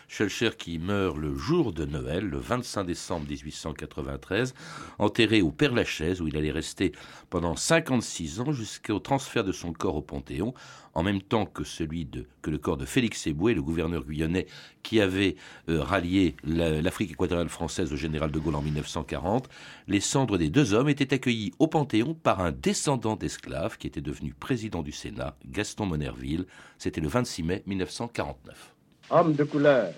Schulcher 0.08 0.50
qui 0.56 0.78
meurt 0.78 1.16
le 1.16 1.34
jour 1.36 1.72
de 1.72 1.84
Noël, 1.84 2.24
le 2.24 2.38
25 2.38 2.84
décembre 2.84 3.26
1893, 3.28 4.54
enterré 4.98 5.42
au 5.42 5.50
Père-Lachaise 5.50 6.20
où 6.20 6.28
il 6.28 6.36
allait 6.36 6.50
rester 6.50 6.92
pendant 7.30 7.56
56 7.56 8.40
ans 8.40 8.52
jusqu'au 8.52 8.98
transfert 8.98 9.44
de 9.44 9.52
son 9.52 9.72
corps 9.72 9.96
au 9.96 10.02
Panthéon 10.02 10.54
en 10.98 11.04
même 11.04 11.22
temps 11.22 11.46
que 11.46 11.62
celui 11.62 12.08
que 12.42 12.50
le 12.50 12.58
corps 12.58 12.76
de 12.76 12.84
Félix 12.84 13.26
Éboué, 13.28 13.54
le 13.54 13.62
gouverneur 13.62 14.04
guyonnais 14.04 14.46
qui 14.82 15.00
avait 15.00 15.36
euh, 15.68 15.80
rallié 15.80 16.34
l'Afrique 16.42 17.12
équatoriale 17.12 17.48
française 17.48 17.92
au 17.92 17.96
général 17.96 18.32
de 18.32 18.38
Gaulle 18.40 18.56
en 18.56 18.62
1940, 18.62 19.48
les 19.86 20.00
cendres 20.00 20.38
des 20.38 20.50
deux 20.50 20.74
hommes 20.74 20.88
étaient 20.88 21.14
accueillies 21.14 21.52
au 21.60 21.68
Panthéon 21.68 22.14
par 22.14 22.40
un 22.40 22.50
descendant 22.50 23.14
d'esclaves 23.14 23.78
qui 23.78 23.86
était 23.86 24.00
devenu 24.00 24.34
président 24.34 24.82
du 24.82 24.90
Sénat, 24.90 25.36
Gaston 25.46 25.86
Monerville. 25.86 26.37
C'était 26.78 27.00
le 27.00 27.08
26 27.08 27.42
mai 27.42 27.62
1949. 27.66 28.74
Homme 29.10 29.34
de 29.34 29.44
couleur, 29.44 29.92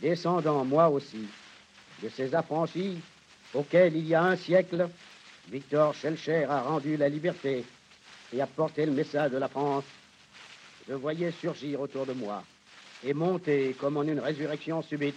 descendant 0.00 0.64
moi 0.64 0.88
aussi 0.88 1.26
de 2.02 2.08
ces 2.08 2.34
affranchis 2.34 2.98
auxquels 3.54 3.96
il 3.96 4.06
y 4.06 4.14
a 4.14 4.22
un 4.22 4.36
siècle, 4.36 4.88
Victor 5.50 5.94
Schellcher 5.94 6.44
a 6.44 6.62
rendu 6.62 6.96
la 6.96 7.08
liberté 7.08 7.64
et 8.32 8.40
à 8.40 8.46
porter 8.46 8.86
le 8.86 8.92
message 8.92 9.30
de 9.30 9.38
la 9.38 9.48
France, 9.48 9.84
je 10.88 10.94
voyais 10.94 11.30
surgir 11.32 11.80
autour 11.80 12.06
de 12.06 12.12
moi 12.12 12.42
et 13.04 13.14
monter 13.14 13.74
comme 13.78 13.96
en 13.96 14.02
une 14.02 14.20
résurrection 14.20 14.82
subite 14.82 15.16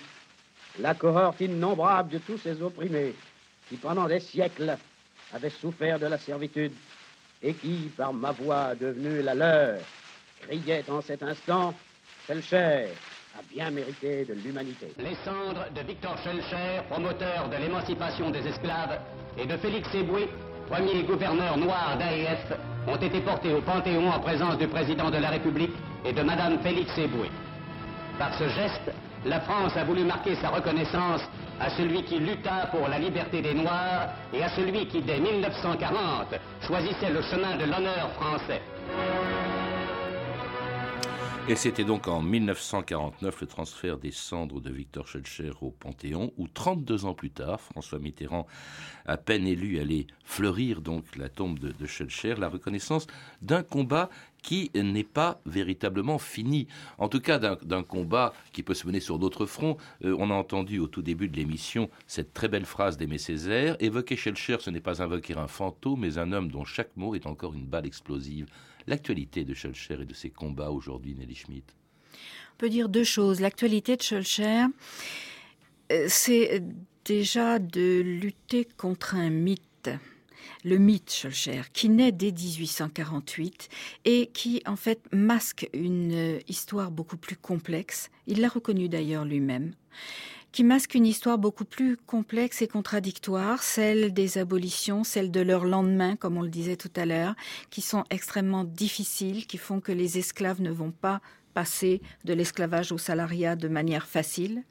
la 0.79 0.93
cohorte 0.93 1.41
innombrable 1.41 2.09
de 2.09 2.17
tous 2.19 2.37
ces 2.37 2.61
opprimés 2.61 3.13
qui 3.69 3.77
pendant 3.77 4.07
des 4.07 4.19
siècles 4.19 4.77
avaient 5.33 5.49
souffert 5.49 5.99
de 5.99 6.07
la 6.07 6.17
servitude 6.17 6.73
et 7.41 7.53
qui, 7.53 7.91
par 7.95 8.13
ma 8.13 8.31
voix 8.31 8.75
devenue 8.75 9.21
la 9.21 9.35
leur, 9.35 9.79
criaient 10.41 10.85
en 10.89 11.01
cet 11.01 11.23
instant 11.23 11.73
Schellcher 12.27 12.87
a 13.37 13.41
bien 13.53 13.69
mérité 13.69 14.25
de 14.25 14.33
l'humanité. 14.33 14.93
Les 14.97 15.15
cendres 15.25 15.65
de 15.75 15.81
Victor 15.81 16.17
Schellcher, 16.23 16.81
promoteur 16.89 17.49
de 17.49 17.57
l'émancipation 17.57 18.29
des 18.29 18.47
esclaves, 18.47 18.99
et 19.37 19.45
de 19.45 19.57
Félix 19.57 19.93
Éboué, 19.93 20.29
premier 20.69 21.03
gouverneur 21.03 21.57
noir 21.57 21.97
d'AEF, 21.99 22.53
ont 22.87 22.95
été 22.95 23.19
portés 23.19 23.53
au 23.53 23.61
Panthéon 23.61 24.09
en 24.09 24.19
présence 24.19 24.57
du 24.57 24.67
président 24.67 25.11
de 25.11 25.17
la 25.17 25.29
République 25.29 25.73
et 26.05 26.13
de 26.13 26.21
Madame 26.21 26.59
Félix 26.59 26.97
Éboué. 26.97 27.29
Par 28.17 28.33
ce 28.35 28.47
geste, 28.47 28.91
la 29.25 29.41
France 29.41 29.75
a 29.75 29.83
voulu 29.83 30.03
marquer 30.03 30.35
sa 30.35 30.49
reconnaissance 30.49 31.21
à 31.59 31.69
celui 31.71 32.03
qui 32.03 32.19
lutta 32.19 32.67
pour 32.71 32.87
la 32.87 32.99
liberté 32.99 33.41
des 33.41 33.53
Noirs 33.53 34.09
et 34.33 34.43
à 34.43 34.49
celui 34.49 34.87
qui, 34.87 35.01
dès 35.01 35.19
1940, 35.19 36.35
choisissait 36.65 37.09
le 37.09 37.21
chemin 37.23 37.57
de 37.57 37.65
l'honneur 37.65 38.11
français. 38.19 38.61
Et 41.47 41.55
c'était 41.55 41.83
donc 41.83 42.07
en 42.07 42.23
1949 42.23 43.41
le 43.41 43.45
transfert 43.45 43.99
des 43.99 44.09
cendres 44.09 44.59
de 44.59 44.71
Victor 44.71 45.07
Schellcher 45.07 45.51
au 45.61 45.69
Panthéon, 45.69 46.33
où 46.37 46.47
32 46.47 47.05
ans 47.05 47.13
plus 47.13 47.29
tard, 47.29 47.61
François 47.61 47.99
Mitterrand, 47.99 48.47
à 49.05 49.17
peine 49.17 49.45
élu, 49.45 49.79
allait 49.79 50.07
fleurir 50.23 50.81
donc 50.81 51.15
la 51.17 51.29
tombe 51.29 51.59
de, 51.59 51.67
de 51.67 52.41
la 52.41 52.49
reconnaissance 52.49 53.05
d'un 53.43 53.61
combat 53.61 54.09
qui 54.41 54.71
n'est 54.73 55.03
pas 55.03 55.39
véritablement 55.45 56.17
fini. 56.17 56.67
En 56.97 57.09
tout 57.09 57.21
cas, 57.21 57.37
d'un 57.37 57.83
combat 57.83 58.33
qui 58.51 58.63
peut 58.63 58.73
se 58.73 58.87
mener 58.87 58.99
sur 58.99 59.19
d'autres 59.19 59.45
fronts. 59.45 59.77
Euh, 60.03 60.15
on 60.17 60.31
a 60.31 60.33
entendu 60.33 60.79
au 60.79 60.87
tout 60.87 61.03
début 61.03 61.27
de 61.27 61.35
l'émission 61.35 61.91
cette 62.07 62.33
très 62.33 62.47
belle 62.47 62.65
phrase 62.65 62.97
d'Aimé 62.97 63.19
Césaire. 63.19 63.75
Évoquer 63.79 64.15
Schellcher, 64.15 64.57
ce 64.61 64.71
n'est 64.71 64.81
pas 64.81 65.03
invoquer 65.03 65.37
un 65.37 65.47
fantôme, 65.47 65.99
mais 65.99 66.17
un 66.17 66.31
homme 66.31 66.49
dont 66.49 66.65
chaque 66.65 66.97
mot 66.97 67.13
est 67.13 67.27
encore 67.27 67.53
une 67.53 67.67
balle 67.67 67.85
explosive 67.85 68.47
l'actualité 68.87 69.43
de 69.43 69.53
Schulcher 69.53 69.97
et 70.01 70.05
de 70.05 70.13
ses 70.13 70.29
combats 70.29 70.71
aujourd'hui, 70.71 71.15
Nelly 71.15 71.35
Schmidt 71.35 71.73
On 72.53 72.57
peut 72.57 72.69
dire 72.69 72.89
deux 72.89 73.03
choses. 73.03 73.41
L'actualité 73.41 73.95
de 73.95 74.01
Schulcher, 74.01 74.65
euh, 75.91 76.05
c'est 76.07 76.63
déjà 77.03 77.59
de 77.59 78.01
lutter 78.01 78.65
contre 78.65 79.15
un 79.15 79.29
mythe. 79.29 79.61
le 80.63 80.77
mythe 80.77 81.11
Schulcher, 81.11 81.61
qui 81.73 81.89
naît 81.89 82.11
dès 82.11 82.31
1848 82.31 83.69
et 84.05 84.27
qui 84.33 84.63
en 84.65 84.75
fait 84.75 84.99
masque 85.11 85.69
une 85.73 86.39
histoire 86.47 86.89
beaucoup 86.89 87.17
plus 87.17 87.35
complexe. 87.35 88.09
Il 88.25 88.41
l'a 88.41 88.49
reconnu 88.49 88.89
d'ailleurs 88.89 89.25
lui-même 89.25 89.73
qui 90.55 90.63
masque 90.63 90.95
une 90.95 91.05
histoire 91.05 91.37
beaucoup 91.37 91.65
plus 91.65 91.97
complexe 91.97 92.61
et 92.61 92.67
contradictoire, 92.69 93.61
celle 93.61 94.13
des 94.13 94.37
abolitions, 94.37 95.03
celle 95.03 95.29
de 95.29 95.41
leur 95.41 95.65
lendemain, 95.65 96.15
comme 96.15 96.37
on 96.37 96.43
le 96.43 96.49
disait 96.49 96.77
tout 96.77 96.91
à 96.95 97.05
l'heure, 97.05 97.35
qui 97.71 97.81
sont 97.81 98.05
extrêmement 98.09 98.63
difficiles, 98.63 99.47
qui 99.47 99.57
font 99.57 99.81
que 99.81 99.91
les 99.91 100.17
esclaves 100.17 100.61
ne 100.61 100.71
vont 100.71 100.91
pas 100.91 101.19
passer 101.53 102.01
de 102.23 102.31
l'esclavage 102.31 102.93
au 102.93 102.97
salariat 102.97 103.57
de 103.57 103.67
manière 103.67 104.07
facile. 104.07 104.63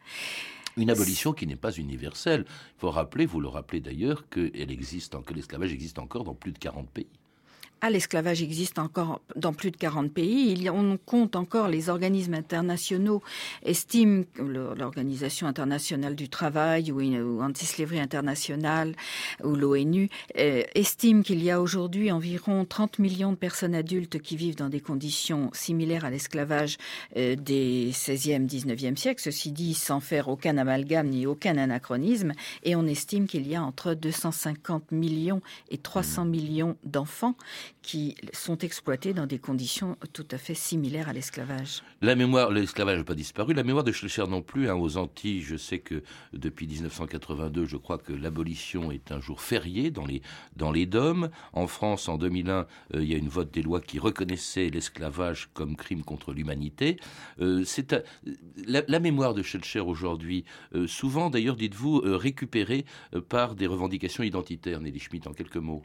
Une 0.78 0.88
abolition 0.88 1.34
qui 1.34 1.46
n'est 1.46 1.54
pas 1.54 1.72
universelle. 1.72 2.46
Il 2.48 2.80
faut 2.80 2.90
rappeler, 2.90 3.26
vous 3.26 3.40
le 3.42 3.48
rappelez 3.48 3.80
d'ailleurs, 3.80 4.26
que, 4.30 4.40
l'esclavage 5.34 5.74
existe 5.74 5.98
encore 5.98 6.24
dans 6.24 6.34
plus 6.34 6.52
de 6.52 6.58
40 6.58 6.88
pays. 6.88 7.10
Ah, 7.80 7.90
l'esclavage 7.90 8.42
existe 8.42 8.78
encore 8.78 9.20
dans 9.36 9.52
plus 9.52 9.70
de 9.70 9.76
40 9.76 10.10
pays. 10.10 10.50
Il 10.50 10.62
y, 10.62 10.70
on 10.70 10.96
compte 10.96 11.36
encore 11.36 11.68
les 11.68 11.90
organismes 11.90 12.32
internationaux 12.32 13.22
estiment, 13.62 14.24
l'Organisation 14.38 15.46
internationale 15.46 16.16
du 16.16 16.30
travail 16.30 16.90
ou, 16.92 17.02
ou 17.02 17.42
Anti-Slavery 17.42 18.00
International 18.00 18.94
ou 19.42 19.54
l'ONU 19.54 20.08
euh, 20.38 20.62
estime 20.74 21.22
qu'il 21.22 21.42
y 21.42 21.50
a 21.50 21.60
aujourd'hui 21.60 22.10
environ 22.10 22.64
30 22.64 23.00
millions 23.00 23.32
de 23.32 23.36
personnes 23.36 23.74
adultes 23.74 24.18
qui 24.18 24.36
vivent 24.36 24.56
dans 24.56 24.70
des 24.70 24.80
conditions 24.80 25.50
similaires 25.52 26.06
à 26.06 26.10
l'esclavage 26.10 26.78
euh, 27.18 27.36
des 27.36 27.90
16e, 27.92 28.48
19e 28.48 28.96
siècles. 28.96 29.22
Ceci 29.22 29.52
dit, 29.52 29.74
sans 29.74 30.00
faire 30.00 30.28
aucun 30.28 30.56
amalgame 30.56 31.08
ni 31.08 31.26
aucun 31.26 31.58
anachronisme. 31.58 32.32
Et 32.62 32.76
on 32.76 32.86
estime 32.86 33.26
qu'il 33.26 33.46
y 33.46 33.56
a 33.56 33.62
entre 33.62 33.92
250 33.92 34.90
millions 34.90 35.42
et 35.70 35.76
300 35.76 36.24
millions 36.24 36.76
d'enfants 36.84 37.34
qui 37.84 38.16
sont 38.32 38.58
exploités 38.58 39.12
dans 39.12 39.26
des 39.26 39.38
conditions 39.38 39.96
tout 40.12 40.26
à 40.30 40.38
fait 40.38 40.54
similaires 40.54 41.08
à 41.08 41.12
l'esclavage. 41.12 41.82
La 42.00 42.14
mémoire, 42.14 42.50
l'esclavage 42.50 42.98
n'a 42.98 43.04
pas 43.04 43.14
disparu. 43.14 43.52
La 43.52 43.62
mémoire 43.62 43.84
de 43.84 43.92
Schlecher 43.92 44.24
non 44.26 44.40
plus. 44.40 44.70
Hein, 44.70 44.74
aux 44.74 44.96
Antilles, 44.96 45.42
je 45.42 45.56
sais 45.56 45.80
que 45.80 46.02
depuis 46.32 46.66
1982, 46.66 47.66
je 47.66 47.76
crois 47.76 47.98
que 47.98 48.12
l'abolition 48.12 48.90
est 48.90 49.12
un 49.12 49.20
jour 49.20 49.42
férié 49.42 49.90
dans 49.90 50.06
les, 50.06 50.22
dans 50.56 50.72
les 50.72 50.86
DOM. 50.86 51.28
En 51.52 51.66
France, 51.66 52.08
en 52.08 52.16
2001, 52.16 52.52
euh, 52.52 52.66
il 53.02 53.04
y 53.04 53.14
a 53.14 53.18
une 53.18 53.28
vote 53.28 53.52
des 53.52 53.62
lois 53.62 53.82
qui 53.82 53.98
reconnaissait 53.98 54.70
l'esclavage 54.70 55.50
comme 55.52 55.76
crime 55.76 56.02
contre 56.02 56.32
l'humanité. 56.32 56.96
Euh, 57.40 57.64
la, 58.66 59.00
mémoire 59.00 59.34
de 59.34 59.42
Schlecher 59.42 59.80
aujourd'hui, 59.80 60.44
euh, 60.74 60.86
souvent 60.86 61.28
d'ailleurs, 61.28 61.56
dites-vous, 61.56 62.00
récupérée 62.04 62.86
par 63.28 63.54
des 63.54 63.66
revendications 63.66 64.22
identitaires. 64.22 64.80
Nelly 64.80 64.98
Schmitt, 64.98 65.26
en 65.26 65.34
quelques 65.34 65.56
mots. 65.56 65.82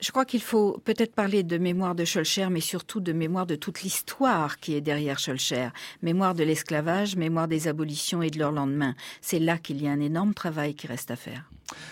Je 0.00 0.12
crois 0.12 0.24
qu'il 0.24 0.40
faut 0.40 0.80
peut-être 0.86 1.14
parler 1.14 1.42
de 1.42 1.58
mémoire 1.58 1.94
de 1.94 2.06
Schulcher, 2.06 2.48
mais 2.50 2.60
surtout 2.60 3.00
de 3.00 3.12
mémoire 3.12 3.44
de 3.44 3.54
toute 3.54 3.82
l'histoire 3.82 4.58
qui 4.58 4.74
est 4.74 4.80
derrière 4.80 5.18
Schulcher. 5.18 5.68
Mémoire 6.02 6.34
de 6.34 6.42
l'esclavage, 6.42 7.16
mémoire 7.16 7.48
des 7.48 7.68
abolitions 7.68 8.22
et 8.22 8.30
de 8.30 8.38
leur 8.38 8.50
lendemain. 8.50 8.94
C'est 9.20 9.38
là 9.38 9.58
qu'il 9.58 9.82
y 9.82 9.88
a 9.88 9.90
un 9.90 10.00
énorme 10.00 10.32
travail 10.32 10.74
qui 10.74 10.86
reste 10.86 11.10
à 11.10 11.16
faire. 11.16 11.50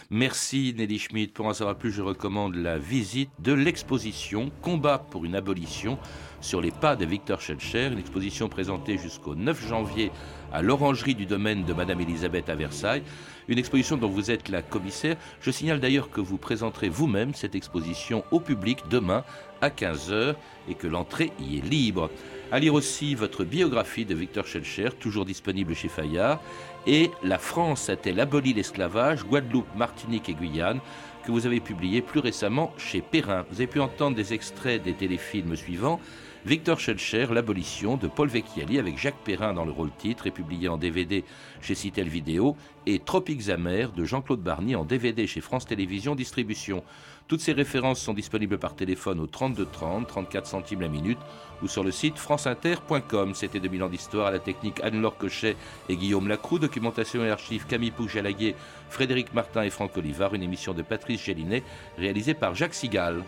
Merci 0.09 0.75
Nelly 0.77 0.99
Schmidt. 0.99 1.33
Pour 1.35 1.47
en 1.47 1.53
savoir 1.53 1.77
plus, 1.77 1.92
je 1.92 2.01
recommande 2.01 2.55
la 2.55 2.79
visite 2.79 3.31
de 3.40 3.53
l'exposition 3.53 4.51
Combat 4.62 4.99
pour 5.11 5.27
une 5.27 5.37
abolition 5.37 5.99
sur 6.40 6.62
les 6.62 6.71
pas 6.71 6.97
de 6.97 7.05
Victor 7.05 7.42
Schulcher, 7.42 7.88
une 7.92 7.99
exposition 7.99 8.49
présentée 8.49 8.97
jusqu'au 8.97 9.35
9 9.35 9.68
janvier 9.68 10.11
à 10.51 10.62
l'orangerie 10.62 11.14
du 11.14 11.27
domaine 11.27 11.64
de 11.64 11.75
Madame 11.75 12.01
Elisabeth 12.01 12.49
à 12.49 12.55
Versailles 12.55 13.03
une 13.48 13.58
exposition 13.58 13.96
dont 13.96 14.08
vous 14.08 14.30
êtes 14.30 14.48
la 14.48 14.62
commissaire. 14.62 15.16
Je 15.40 15.50
signale 15.50 15.80
d'ailleurs 15.80 16.11
que 16.11 16.20
vous 16.20 16.37
présenterez 16.37 16.88
vous-même 16.88 17.34
cette 17.34 17.54
exposition 17.54 18.24
au 18.30 18.40
public 18.40 18.84
demain 18.90 19.24
à 19.61 19.70
15h 19.70 20.34
et 20.68 20.74
que 20.74 20.87
l'entrée 20.87 21.32
y 21.40 21.58
est 21.58 21.64
libre. 21.64 22.11
À 22.52 22.61
lire 22.61 22.74
aussi 22.74 23.14
votre 23.14 23.44
biographie 23.44 24.04
de 24.04 24.14
Victor 24.14 24.46
Schellcher, 24.46 24.90
toujours 24.98 25.24
disponible 25.24 25.74
chez 25.74 25.88
Fayard, 25.88 26.40
et 26.87 27.11
La 27.22 27.38
France 27.38 27.90
a-t-elle 27.90 28.20
aboli 28.20 28.54
l'esclavage 28.54 29.24
Guadeloupe, 29.24 29.74
Martinique 29.76 30.28
et 30.28 30.34
Guyane 30.34 30.80
que 31.24 31.32
vous 31.32 31.44
avez 31.44 31.61
publié 31.61 32.00
plus 32.00 32.20
récemment 32.20 32.72
chez 32.78 33.02
Perrin. 33.02 33.44
Vous 33.50 33.56
avez 33.56 33.66
pu 33.66 33.80
entendre 33.80 34.16
des 34.16 34.32
extraits 34.32 34.82
des 34.82 34.94
téléfilms 34.94 35.56
suivants 35.56 36.00
Victor 36.46 36.79
Schellcher, 36.79 37.27
L'abolition 37.33 37.96
de 37.96 38.07
Paul 38.07 38.29
Vecchiali 38.29 38.79
avec 38.79 38.96
Jacques 38.96 39.22
Perrin 39.24 39.53
dans 39.53 39.64
le 39.64 39.72
rôle 39.72 39.90
titre 39.98 40.29
et 40.29 40.31
publié 40.31 40.68
en 40.68 40.79
DVD 40.79 41.24
chez 41.61 41.74
Citel 41.74 42.09
Vidéo 42.09 42.57
et 42.87 43.01
Tropiques 43.01 43.48
amers 43.48 43.90
de 43.90 44.05
Jean-Claude 44.05 44.40
Barnier 44.40 44.77
en 44.77 44.85
DVD 44.85 45.27
chez 45.27 45.40
France 45.40 45.66
Télévisions 45.66 46.14
Distribution. 46.14 46.85
Toutes 47.27 47.40
ces 47.40 47.53
références 47.53 48.01
sont 48.01 48.14
disponibles 48.14 48.57
par 48.57 48.77
téléphone 48.77 49.20
au 49.20 49.27
32 49.27 49.66
30, 49.66 50.07
34 50.07 50.46
centimes 50.46 50.81
la 50.81 50.88
minute 50.88 51.18
ou 51.61 51.68
sur 51.68 51.83
le 51.83 51.90
site 51.90 52.16
franceinter.com. 52.16 53.35
C'était 53.35 53.61
2000 53.61 53.83
ans 53.83 53.88
d'histoire 53.88 54.29
à 54.29 54.31
la 54.31 54.38
technique 54.38 54.81
Anne-Laure 54.83 55.18
Cochet 55.18 55.57
et 55.88 55.96
Guillaume 55.96 56.29
Lacroux, 56.29 56.61
documentation 56.61 57.24
et 57.24 57.31
archives 57.31 57.66
Camille 57.66 57.90
Pouge-Jalaguier, 57.90 58.55
Frédéric 58.88 59.35
Martin 59.35 59.64
et 59.64 59.70
Franck 59.70 59.96
Olivard, 59.96 60.35
une 60.35 60.44
émission 60.44 60.72
de 60.72 60.83
Patrice 60.83 61.24
Gélinet 61.24 61.64
réalisée 61.98 62.35
par 62.35 62.55
Jacques 62.55 62.74
Sigal. 62.74 63.24